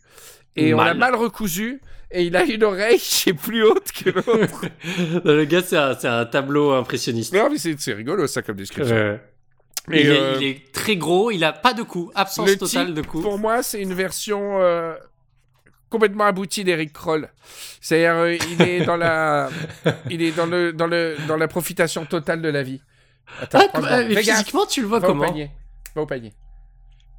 [0.57, 1.13] Et on l'a Mal.
[1.13, 1.81] mal recousu.
[2.13, 4.67] Et il a une oreille qui est plus haute que l'autre.
[5.25, 7.33] Le gars, c'est un, tableau impressionniste.
[7.33, 8.97] non, mais c'est rigolo ça comme description.
[8.97, 9.21] Ouais.
[9.93, 12.57] Et, il, est, euh, il est très gros, il a pas de cou, absence le
[12.57, 13.23] totale type, de cou.
[13.23, 14.95] Pour moi, c'est une version euh,
[15.89, 17.29] complètement aboutie d'Eric Kroll.
[17.81, 19.49] C'est-à-dire, euh, il est dans la,
[20.11, 22.81] il est dans le, dans le, dans la profitation totale de la vie.
[23.41, 25.51] Attends, Ah, physiquement, tu le vois Va au comment panier.
[25.95, 26.33] Va au panier.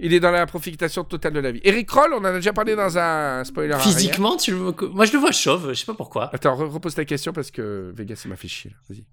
[0.04, 1.62] Il est dans la profitation totale de la vie.
[1.64, 3.78] Eric Kroll, on en a déjà parlé dans un spoiler.
[3.80, 4.58] Physiquement, tu le
[4.92, 6.34] Moi, je le vois chauve, je sais pas pourquoi.
[6.34, 8.72] Attends, re- repose ta question parce que Vegas, il m'a fait chier.
[8.90, 9.04] Vas-y.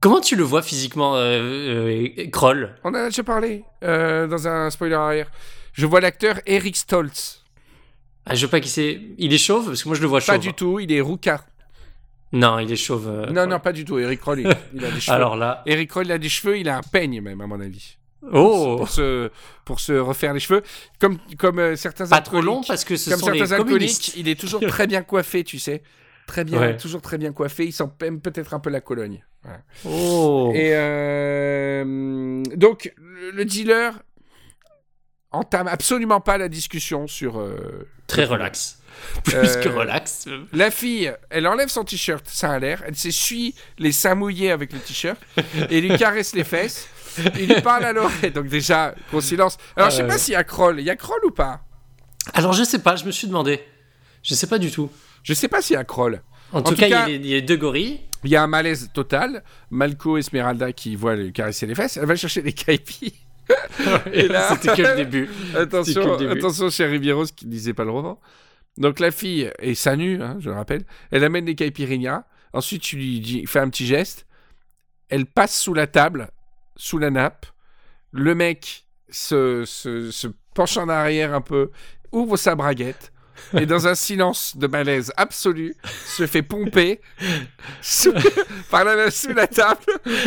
[0.00, 2.74] Comment tu le vois physiquement, euh, euh, Kroll?
[2.84, 5.30] On en a déjà parlé euh, dans un spoiler arrière.
[5.72, 7.44] Je vois l'acteur Eric Stoltz.
[8.26, 9.00] Ah, je veux pas qui c'est.
[9.18, 10.34] Il est chauve parce que moi je le vois chauve.
[10.36, 11.40] Pas du tout, il est rouquin.
[12.32, 13.08] Non, il est chauve.
[13.08, 13.98] euh, non, non, pas du tout.
[13.98, 15.14] Eric Kroll, il, il a des cheveux.
[15.16, 15.62] Alors là.
[15.66, 17.96] Eric Kroll, il a des cheveux, il a un peigne même, à mon avis.
[18.30, 19.30] Oh Pour se,
[19.64, 20.62] pour se refaire les cheveux.
[21.00, 24.28] Comme, comme euh, certains Pas trop long parce que ce comme sont certains alcooliques, il
[24.28, 25.82] est toujours très bien coiffé, tu sais.
[26.28, 26.76] Très bien, Ouais.
[26.76, 27.64] toujours très bien coiffé.
[27.66, 29.24] Il sent même peut-être un peu la Cologne.
[29.84, 30.52] Oh.
[30.54, 33.92] Et euh, donc, le, le dealer
[35.32, 37.38] entame absolument pas la discussion sur.
[37.40, 38.78] euh, Très relax.
[39.24, 40.26] Plus que relax.
[40.52, 42.82] La fille, elle enlève son t-shirt, ça a l'air.
[42.86, 45.18] Elle s'essuie les seins mouillés avec le t-shirt
[45.70, 46.88] et lui caresse les fesses.
[47.38, 48.30] Il lui parle à l'oreille.
[48.32, 49.58] Donc, déjà, gros silence.
[49.76, 50.08] Alors, je sais Euh.
[50.08, 50.80] pas s'il y a Kroll.
[50.80, 51.62] Il y a Kroll ou pas?
[52.34, 53.60] Alors je sais pas, je me suis demandé.
[54.22, 54.90] Je sais pas du tout.
[55.24, 56.22] Je sais pas s'il y a Kroll.
[56.52, 58.00] En, tout, tout cas, cas- il, y a, les- il y a deux gorilles.
[58.24, 59.42] Il y a un malaise total.
[59.70, 61.96] Malco Esmeralda qui voit lui caresser les fesses.
[61.96, 63.14] Elle va chercher des caipis.
[64.12, 65.28] Et là- c'était que le début.
[65.56, 66.38] Attention, le début.
[66.38, 68.20] attention, chez Rivieros qui ne lisait pas le roman.
[68.78, 70.84] Donc la fille est sa nue, hein, je le rappelle.
[71.10, 72.24] Elle amène des caipirinhas.
[72.52, 74.26] Ensuite, tu lui dis, fais un petit geste.
[75.08, 76.28] Elle passe sous la table,
[76.76, 77.46] sous la nappe.
[78.10, 81.70] Le mec se, se, se penche en arrière un peu,
[82.12, 83.12] ouvre sa braguette.
[83.58, 85.74] Et dans un silence de malaise absolu,
[86.06, 87.00] se fait pomper
[87.80, 88.12] sous,
[88.70, 89.80] par la, sous la table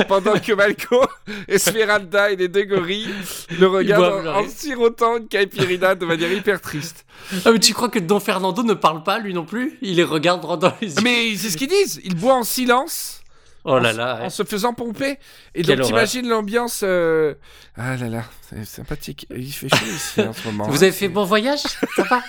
[0.08, 1.02] pendant que Malco,
[1.48, 3.14] Esmeralda et les deux gorilles
[3.58, 7.06] le regardent en, sirotant une caipirina de manière hyper triste.
[7.46, 9.78] Ah, mais tu crois que Don Fernando ne parle pas, lui non plus?
[9.82, 11.02] Il les regarde droit dans les yeux.
[11.04, 13.24] Mais c'est ce qu'ils disent, ils boivent en silence
[13.66, 14.20] Oh là en, là.
[14.22, 15.18] en se faisant pomper.
[15.56, 16.82] Et Quelle donc t'imagines l'ambiance.
[16.84, 17.34] euh,
[17.76, 19.28] Ah là là, c'est sympathique.
[19.36, 20.68] Il fait chaud ici en ce moment.
[20.70, 21.62] Vous avez fait bon voyage?
[21.96, 22.22] Ça va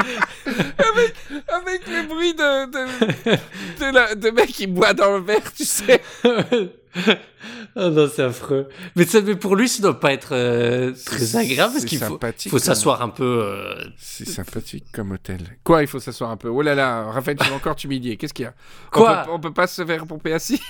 [0.46, 2.86] Avec le bruit de, de,
[3.80, 6.00] de, la- de mec qui boit dans le verre, tu sais.
[6.24, 6.30] Oh
[7.90, 8.68] non, c'est affreux.
[8.96, 12.18] Mais, ça, mais pour lui, ça doit pas être euh, très agréable parce qu'il faut,
[12.48, 13.42] faut s'asseoir un peu.
[13.44, 15.38] euh, C'est sympathique comme hôtel.
[15.62, 16.48] Quoi, il faut s'asseoir un peu?
[16.48, 18.16] Oh là là, Raphaël, tu vas encore t'humilier.
[18.16, 18.54] Qu'est-ce qu'il y a?
[18.90, 19.20] Quoi?
[19.22, 20.60] on peut, on peut pas se faire pomper assis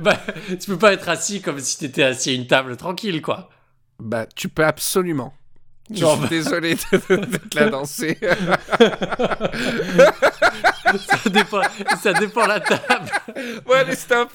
[0.00, 3.48] bah, tu peux pas être assis comme si t'étais assis à une table tranquille, quoi.
[3.98, 5.32] Bah, tu peux absolument.
[5.92, 8.16] Je suis désolé de, de te la danser.
[10.98, 11.60] ça dépend,
[12.02, 13.10] ça dépend la table.
[13.66, 14.30] bon, allez, stop.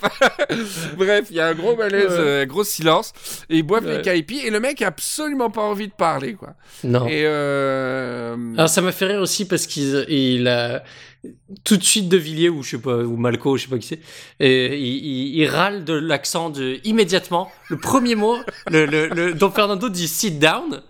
[0.97, 2.19] Bref, il y a un gros malaise, Ouais.
[2.19, 3.13] euh, un gros silence.
[3.49, 3.97] Et ils boivent Ouais.
[3.97, 4.39] les caipis.
[4.39, 6.55] Et le mec a absolument pas envie de parler, quoi.
[6.83, 7.07] Non.
[7.07, 8.35] Et euh...
[8.55, 10.83] Alors ça m'a fait rire aussi parce qu'il il a
[11.63, 13.87] tout de suite de Villiers ou je sais pas ou Malco, je sais pas qui
[13.87, 13.99] c'est.
[14.39, 17.49] Et il, il- il râle de l'accent de immédiatement.
[17.69, 18.37] Le premier mot,
[18.71, 20.81] le, le, le- Don Fernando dit sit down.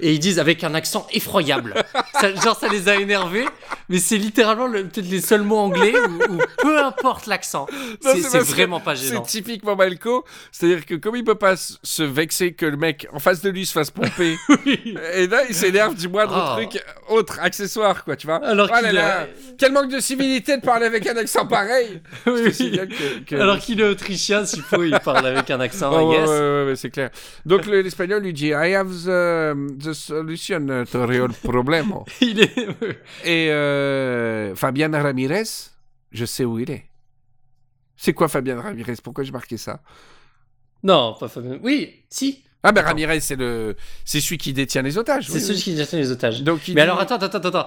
[0.00, 1.74] Et ils disent avec un accent effroyable.
[2.20, 3.44] Ça- genre, ça les a énervés,
[3.88, 5.92] mais c'est littéralement le- peut-être les seuls mots anglais
[6.28, 7.66] où peu importe l'accent.
[8.04, 9.22] Non, C'est c'est c'est vraiment pas C'est gênant.
[9.22, 10.24] typiquement Malco.
[10.50, 13.50] C'est-à-dire que comme il peut pas s- se vexer que le mec en face de
[13.50, 14.36] lui se fasse pomper,
[15.14, 16.56] et là il s'énerve du moindre Oh.
[16.60, 18.36] truc autre, accessoire, quoi, tu vois.
[18.44, 19.26] Alors Oh là qu'il là, a-
[19.58, 22.70] Quel manque de civilité de parler avec un accent pareil Oui, C'est aussi oui.
[22.70, 25.90] bien que- que- Alors qu'il est autrichien, s'il faut, il parle avec un accent.
[25.92, 26.28] Oh, ouais, yes.
[26.28, 27.10] ouais, ouais, ouais, c'est clair.
[27.46, 31.94] Donc le- l'espagnol lui dit I have the, the solution to real problem.
[32.20, 32.56] Il est.
[33.24, 35.44] Et euh, Fabian Ramirez,
[36.10, 36.84] je sais où il est.
[37.96, 38.94] C'est quoi Fabian Ramirez?
[39.02, 39.80] Pourquoi j'ai marqué ça?
[40.82, 41.58] Non, pas Fabien.
[41.62, 42.42] Oui, si.
[42.64, 45.26] Ah ben Ramirez, c'est le, c'est celui qui détient les otages.
[45.26, 45.62] C'est oui, celui oui.
[45.62, 46.42] qui détient les otages.
[46.42, 47.66] Donc il Mais dit- alors attends, attends, attends,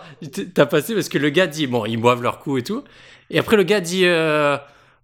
[0.54, 2.84] T'as passé parce que le gars dit bon, ils boivent leur coup et tout.
[3.30, 4.58] Et après le gars dit euh,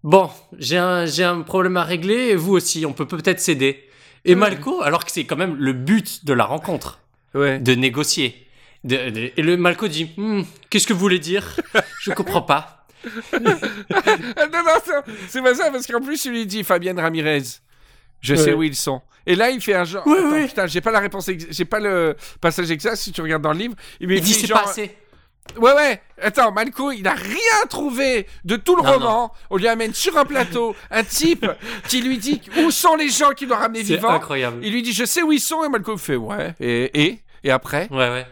[0.04, 3.84] bon, j'ai un j'ai un problème à régler et vous aussi, on peut peut-être s'aider.
[4.26, 7.00] Et Malco, alors que c'est quand même le but de la rencontre,
[7.34, 7.60] Ouais.
[7.60, 8.48] de négocier.
[8.84, 11.56] De- de- et le Malco dit Hmm, qu'est-ce que vous voulez dire?
[12.02, 12.86] Je comprends pas.
[13.42, 13.50] Non,
[14.64, 17.42] non, c'est- pas ça, parce qu'en plus, il lui dit Fabienne Ramirez.
[18.22, 19.02] Je sais où ils sont.
[19.26, 20.02] Et là, il fait un genre.
[20.08, 20.48] Attends, ouais.
[20.48, 23.60] Putain, j'ai pas la réponse, j'ai pas le passage exact si tu regardes dans le
[23.60, 23.76] livre.
[24.00, 24.96] Il, Il dit c'est genre, pas assez.
[25.58, 26.02] Ouais, ouais.
[26.22, 29.32] Attends, Malco, il a rien trouvé de tout le Non, roman.
[29.50, 31.46] On lui amène sur un plateau un type
[31.90, 34.10] qui lui dit où sont les gens qui l'ont ramené C'est vivant.
[34.12, 34.60] incroyable.
[34.64, 36.54] Il lui dit je sais où ils sont et Malco fait ouais.
[36.60, 37.88] Et et, et après?
[37.92, 38.26] Ouais, ouais.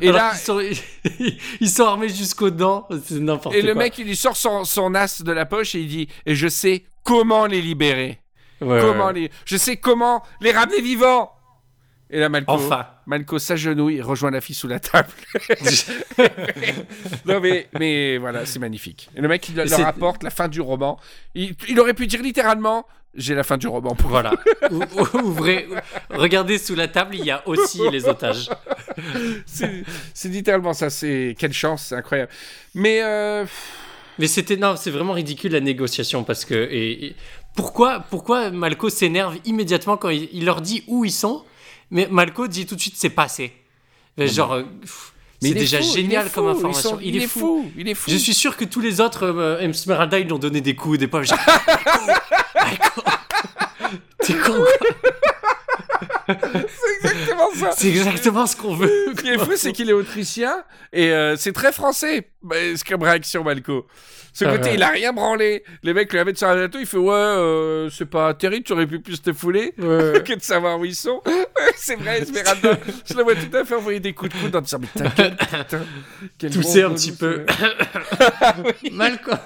[0.00, 0.34] Et Alors là.
[0.34, 0.60] sont,
[1.60, 3.68] ils sont armés jusqu'aux dents, c'est n'importe Et quoi.
[3.68, 6.34] le mec, il lui sort son, son as de la poche et il dit Et
[6.34, 8.20] je sais comment les libérer.
[8.60, 9.12] Ouais, comment ouais.
[9.14, 9.30] les.
[9.44, 11.32] Je sais comment les ramener vivants.
[12.12, 12.52] Et là, Malco.
[12.52, 12.86] Enfin.
[13.06, 15.08] Malco s'agenouille, rejoint la fille sous la table.
[17.26, 19.08] non, mais, mais voilà, c'est magnifique.
[19.16, 20.98] Et le mec, il leur apporte la fin du roman.
[21.34, 24.32] Il, il aurait pu dire littéralement J'ai la fin du roman pour Voilà.
[24.70, 25.66] Ou- ou- Ouvrez,
[26.10, 28.50] regardez sous la table, il y a aussi les otages.
[29.46, 29.84] C'est
[30.14, 30.90] c'est littéralement ça.
[30.90, 32.30] C'est quelle chance, c'est incroyable.
[32.74, 33.44] Mais euh,
[34.18, 37.16] Mais c'était non, c'est vraiment ridicule la négociation parce que et, et-
[37.54, 41.44] pourquoi pourquoi Malco s'énerve immédiatement quand il, il leur dit où ils sont,
[41.92, 43.52] mais Malco dit tout de suite c'est pas assez.
[44.18, 44.64] Mais genre, euh,
[45.40, 46.90] c'est déjà fou, génial comme fou, information.
[46.90, 47.70] sont- il, est fou.
[47.78, 48.10] Il est fou.
[48.10, 50.98] Je suis sûr que tous les autres euh, Esmeralda, ils lui ont donné des coups,
[50.98, 51.26] des poivres.
[51.26, 51.38] Genre,
[54.18, 54.66] T'es con, quoi.
[56.28, 57.70] C'est exactement ça.
[57.76, 58.90] C'est exactement ce qu'on veut.
[59.16, 60.62] Ce qui est fou, c'est qu'il est autrichien
[60.92, 62.28] et euh, c'est très français.
[62.42, 63.86] Bah, c'est comme réaction, Malco.
[64.34, 64.74] Ce Ah côté, ouais.
[64.76, 65.62] il a rien branlé.
[65.82, 68.72] Les mecs lui mettent sur un plateau, il fait Ouais, euh, c'est pas terrible, tu
[68.72, 71.20] aurais pu plus te fouler que de savoir où ils sont.
[71.76, 72.78] c'est vrai, Esmeralda.
[73.06, 75.36] Je le vois tout à fait envoyer des coups de coude en disant Mais gueule,
[75.36, 75.80] putain.
[76.38, 77.44] quel Tousser un petit peu.
[78.82, 78.92] mec.
[78.92, 79.38] Mal, quoi.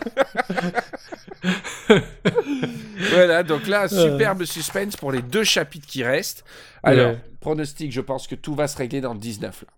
[3.10, 6.44] Voilà, donc là, superbe suspense pour les deux chapitres qui restent.
[6.82, 7.18] Alors, Ouais.
[7.40, 9.62] pronostic, je pense que tout va se régler dans le 19.
[9.62, 9.68] Là.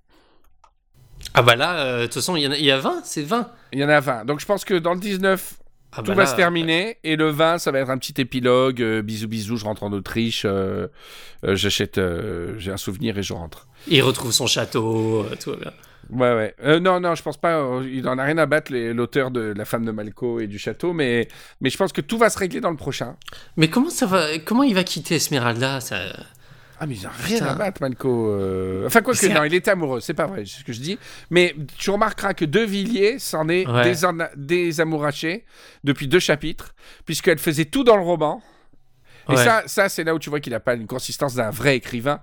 [1.35, 3.23] Ah bah là, euh, de toute façon, il y, a- il y a 20, c'est
[3.23, 3.51] 20.
[3.73, 4.25] Il y en a 20.
[4.25, 5.55] Donc je pense que dans le 19,
[5.93, 6.99] Ah Tout bah va se terminer.
[7.05, 8.83] Et le 20 ça va être un petit épilogue.
[8.83, 10.43] Euh, bisous bisous je rentre en Autriche.
[10.45, 10.89] Euh,
[11.45, 11.99] euh, j'achète
[12.59, 13.69] j'ai un souvenir et je rentre.
[13.89, 15.73] Il retrouve son château, tout va bien.
[16.11, 16.55] ouais ouais.
[16.64, 19.41] Euh, non non je pense pas euh, il en a rien à battre l'auteur de
[19.57, 21.29] la femme de Malco et du château mais
[21.62, 23.16] mais je pense que tout va se régler dans le prochain.
[23.57, 26.01] Mais comment ça va Comment il va quitter Esmeralda ça...
[26.81, 27.47] ah mais a rien Putain.
[27.51, 28.87] à battre Malco euh.
[28.87, 30.99] enfin quoi que non il était amoureux c'est pas vrai c'est ce que je dis
[31.31, 33.93] mais tu remarqueras que De Villiers s'en est Ouais.
[34.37, 35.45] désamouraché
[35.85, 36.74] depuis deux chapitres
[37.05, 38.43] puisqu'elle faisait tout dans le roman
[39.29, 39.45] Et Ouais.
[39.45, 42.20] ça, ça c'est là où tu vois qu'il n'a pas une consistance d'un vrai écrivain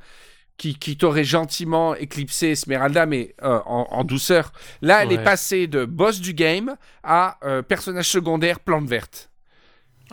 [0.58, 4.54] qui, qui t'aurait gentiment éclipsé Esmeralda, mais euh, en, en douceur.
[4.82, 5.16] Là, elle Ouais.
[5.16, 9.30] est passée de boss du game à euh, personnage secondaire plante verte.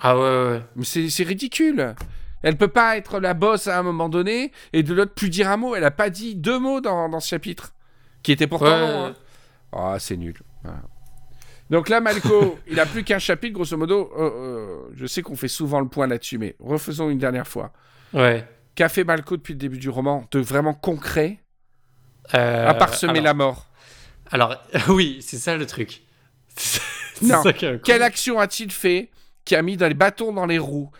[0.01, 1.95] Ah ouais, ouais, c'est ridicule.
[2.43, 5.51] Elle peut pas être la boss à un moment donné et de l'autre plus dire
[5.51, 5.74] un mot.
[5.74, 7.72] Elle a pas dit deux mots dans, dans ce chapitre,
[8.22, 9.14] qui était pourtant Ouais, long, hein.
[9.72, 10.34] Ah, c'est nul.
[10.62, 10.80] Voilà.
[11.70, 14.12] Donc là, Malco, il a plus qu'un chapitre, grosso modo.
[14.18, 17.72] Euh, euh, je sais qu'on fait souvent le point là-dessus, mais refaisons une dernière fois.
[18.12, 18.47] Ouais.
[18.74, 21.38] Qu'a fait Malco depuis le début du roman de vraiment concret,
[22.34, 23.66] Euh, à part semer alors, la mort?
[24.30, 24.57] Alors,
[24.88, 26.03] oui, c'est ça le truc.
[27.22, 27.40] Non.
[27.43, 29.11] ça Quelle action a-t-il fait
[29.45, 30.90] qui a mis dans les bâtons dans les roues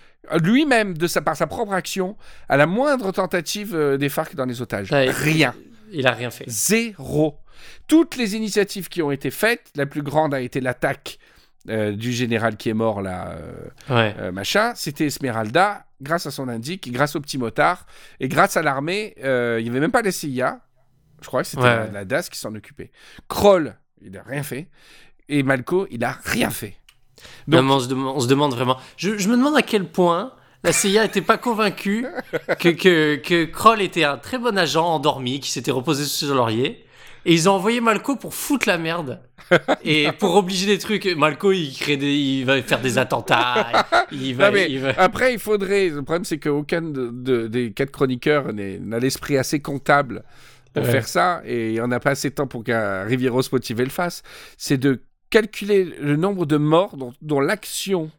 [0.41, 2.17] lui-même, de sa, par sa propre action,
[2.49, 5.55] à la moindre tentative euh, des FARC dans les otages Ouais, Rien.
[5.91, 6.45] Il a rien fait.
[6.49, 7.39] Zéro.
[7.87, 11.19] Toutes les initiatives qui ont été faites, la plus grande a été l'attaque
[11.69, 14.15] euh, du général qui est mort là, euh, Ouais.
[14.19, 14.73] euh, machin.
[14.75, 17.87] C'était Esmeralda, grâce à son indique, grâce au petit motard,
[18.21, 20.61] et grâce à l'armée, il n'y avait même pas la CIA.
[21.21, 21.77] Je crois que c'était Ouais.
[21.87, 22.91] la, la DAS qui s'en occupait.
[23.29, 24.69] Kroll, il n'a rien fait.
[25.29, 26.75] Et Malco, il n'a rien fait.
[27.49, 28.77] Donc- on, se demande, on se demande vraiment.
[28.97, 30.33] Je, je me demande à quel point
[30.65, 32.07] la CIA n'était pas convaincue
[32.61, 36.35] que, que, que Kroll était un très bon agent endormi qui s'était reposé sur son
[36.35, 36.85] laurier.
[37.25, 39.21] Et ils ont envoyé Malco pour foutre la merde.
[39.85, 41.07] Et pour obliger des trucs.
[41.17, 43.87] Malco, il, crée des, il va faire des attentats.
[44.11, 45.89] Il va, Non, mais il va- Après, il faudrait.
[45.89, 50.25] Le problème, c'est qu'aucun de, de- des quatre chroniqueurs n'a l'esprit assez comptable
[50.75, 50.91] pour Ouais.
[50.91, 53.85] faire ça, et il n'y en a pas assez de temps pour qu'un Rivieros motivé
[53.85, 54.23] le fasse.
[54.57, 55.03] C'est de
[55.33, 58.11] calculer le nombre de morts dont, dont l'action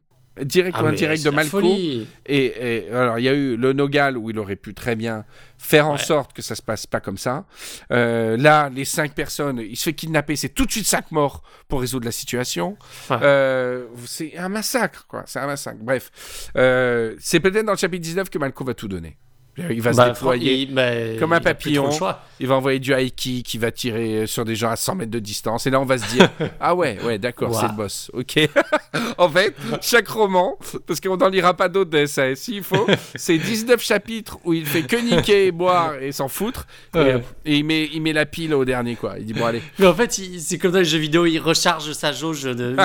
[0.42, 1.62] directe Ah, ou indirecte de Malco.
[1.62, 5.26] Et, et alors, il y a eu le Nogal où il aurait pu très bien
[5.60, 5.98] faire en Ouais.
[6.00, 7.46] sorte que ça se passe pas comme ça.
[7.92, 11.44] Euh, là, les cinq personnes, il se fait kidnapper, c'est tout de suite cinq morts
[11.68, 12.78] pour résoudre la situation.
[13.12, 13.18] Ouais.
[13.22, 15.22] Euh, c'est un massacre, quoi.
[15.28, 15.78] C'est un massacre.
[15.84, 16.10] Bref,
[16.58, 19.18] Euh, c'est peut-être dans le chapitre 19 que Malco va tout donner.
[19.56, 20.62] Il va Bah, se déployer.
[20.64, 20.90] il- bah,
[21.20, 21.86] comme un papillon.
[21.86, 22.24] le choix.
[22.44, 25.20] Il va envoyer du haïki qui va tirer sur des gens à 100 mètres de
[25.20, 25.66] distance.
[25.66, 26.30] Et là, on va se dire
[26.60, 28.12] Ah ouais, ouais, d'accord, c'est le boss.
[28.14, 28.38] Ok.
[29.18, 32.86] en fait, chaque roman, parce qu'on n'en lira pas d'autres de SAS, s'il faut,
[33.16, 36.68] c'est 19 chapitres où il fait que niquer, boire et s'en foutre.
[36.94, 37.24] Et, Ouais.
[37.46, 39.16] et il, met, il met la pile au dernier, quoi.
[39.20, 39.62] Il dit Bon, allez.
[39.80, 42.76] Mais en fait, c'est comme dans les jeux vidéo, il recharge sa jauge de.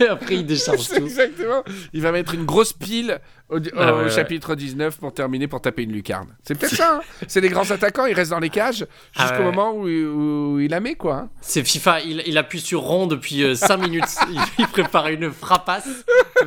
[0.00, 0.94] Et après, il décharge tout.
[0.96, 1.62] Exactement.
[1.92, 4.10] Il va mettre une grosse pile au, au Ah ouais, ouais.
[4.10, 6.28] chapitre 19 pour terminer, pour taper une lucarne.
[6.44, 7.00] C'est peut-être ça.
[7.02, 7.19] hein.
[7.28, 9.44] C'est les grands attaquants, ils restent dans les cages Ah jusqu'au ouais.
[9.44, 11.14] moment où, où il la met, quoi.
[11.16, 11.28] hein.
[11.40, 14.04] C'est FIFA, il, il appuie sur rond depuis 5 minutes.
[14.30, 15.88] Il, il prépare une frappasse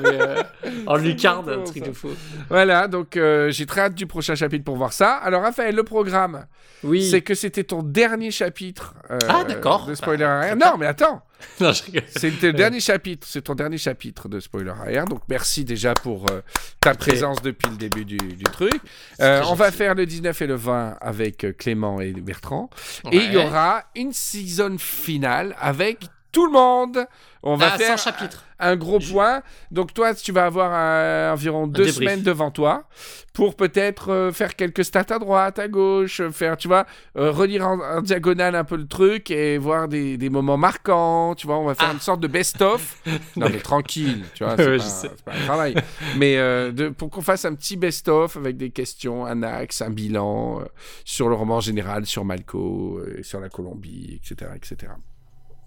[0.01, 0.43] mais, euh,
[0.87, 2.09] en lucarne, un truc de fou.
[2.49, 5.13] Voilà, donc euh, j'ai très hâte du prochain chapitre pour voir ça.
[5.15, 6.45] Alors, Raphaël, le programme,
[6.83, 7.03] Oui.
[7.07, 9.85] c'est que c'était ton dernier chapitre euh, Ah, d'accord.
[9.85, 10.55] de spoiler arrière.
[10.55, 11.21] Non, mais attends,
[12.15, 15.05] C'était le dernier chapitre, c'est ton dernier chapitre de spoiler arrière.
[15.05, 16.41] Donc, merci déjà pour euh,
[16.79, 18.79] ta présence depuis le début du, du truc.
[19.21, 22.69] Euh, on va faire le 19 et le 20 avec euh, Clément et Bertrand.
[23.11, 25.99] Et il y aura une saison finale avec
[26.33, 27.05] tout le monde.
[27.45, 28.43] On va Ah, faire 100 chapitres.
[28.59, 29.41] un gros point.
[29.69, 31.95] Donc toi, tu vas avoir environ deux débrief.
[31.95, 32.85] semaines devant toi
[33.33, 36.85] pour peut-être euh, faire quelques stats à droite, à gauche, euh, faire, tu vois,
[37.17, 41.35] euh, relire en, en diagonale un peu le truc et voir des, des moments marquants.
[41.35, 41.93] Tu vois, on va faire Ah.
[41.93, 43.01] une sorte de best-of.
[43.35, 45.75] non mais tranquille, tu vois, c'est Ouais, pas, un travail.
[46.17, 49.89] mais euh, de- pour qu'on fasse un petit best-of avec des questions, un axe, un
[49.89, 50.61] bilan
[51.03, 54.93] sur le roman général, sur Malco, sur la Colombie, etc., etc.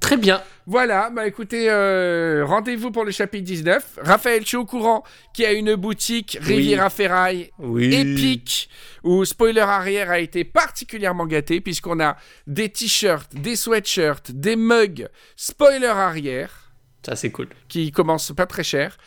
[0.06, 0.40] Très bien.
[0.68, 3.98] Voilà, bah écoutez, euh, rendez-vous pour le chapitre 19.
[4.02, 5.02] Raphaël, je suis au courant
[5.34, 7.92] qui a une boutique Riviera Ferraille Oui.
[7.92, 8.68] épique
[9.02, 15.08] où spoiler arrière a été particulièrement gâté puisqu'on a des t-shirts, des sweatshirts, des mugs
[15.34, 16.70] spoiler arrière
[17.04, 17.48] Ça, c'est cool.
[17.68, 18.98] qui commencent pas très cher.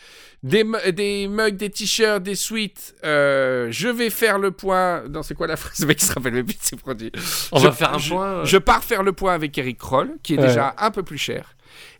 [0.42, 2.94] Des, mu- des mugs, des t-shirts, des suites.
[3.04, 5.02] euh, je vais faire le point.
[5.08, 5.78] Non, c'est quoi la phrase?
[5.80, 7.12] Le mec qui se rappelle même plus de ses produits.
[7.52, 8.26] On Je- va faire un je- point.
[8.26, 8.44] euh.
[8.46, 10.46] Je pars faire le point avec Eric Kroll, qui est Ouais.
[10.46, 11.54] déjà un peu plus cher.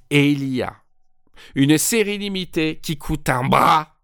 [0.08, 0.72] Et il y a
[1.54, 3.94] une série limitée qui coûte un bras.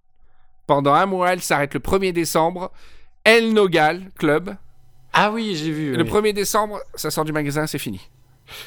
[0.67, 2.73] Pendant un mois, elle s'arrête le 1er décembre.
[3.25, 4.55] El Nogal Club.
[5.13, 5.97] Ah oui, j'ai vu.
[5.97, 6.11] Le oui.
[6.11, 8.01] 1er décembre, ça sort du magasin, c'est fini.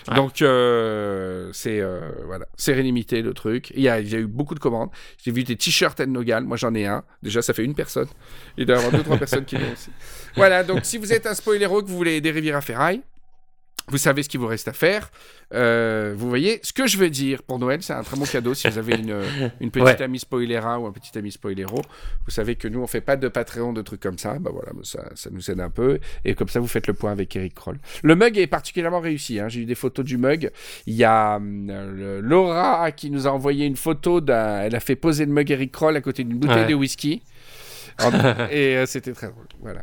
[0.08, 0.16] Ouais.
[0.16, 3.72] Donc, euh, c'est euh, voilà, série limitée le truc.
[3.76, 4.90] Il y, a, il y a eu beaucoup de commandes.
[5.24, 6.44] J'ai vu des t-shirts Nogal.
[6.44, 7.04] Moi, j'en ai un.
[7.24, 8.08] Déjà, ça fait une personne.
[8.58, 9.90] Il doit y avoir deux, trois personnes qui l'ont aussi.
[10.36, 13.02] Voilà, donc si vous êtes un spoilero que vous voulez des Riviera Ferraille,
[13.90, 15.12] vous savez ce qu'il vous reste à faire.
[15.54, 18.54] Euh, vous voyez, ce que je veux dire pour Noël, c'est un très bon cadeau
[18.54, 19.16] si vous avez une,
[19.60, 20.02] une petite Ouais.
[20.02, 21.82] amie spoilera ou un petit ami spoilero.
[22.26, 24.38] Vous savez que nous, on fait pas de Patreon, de trucs comme ça.
[24.40, 26.00] Bah voilà, ça, ça nous aide un peu.
[26.26, 27.80] Et comme ça, vous faites le point avec Eric Kroll.
[28.04, 29.40] Le mug est particulièrement réussi.
[29.40, 29.50] hein.
[29.50, 30.52] J'ai eu des photos du mug.
[30.86, 31.72] Il y a hum,
[32.22, 34.22] Laura qui nous a envoyé une photo.
[34.28, 36.68] Elle a fait poser le mug Eric Kroll à côté d'une bouteille Ouais.
[36.68, 37.22] de whisky.
[38.52, 39.46] Et euh, c'était très drôle.
[39.62, 39.82] Voilà.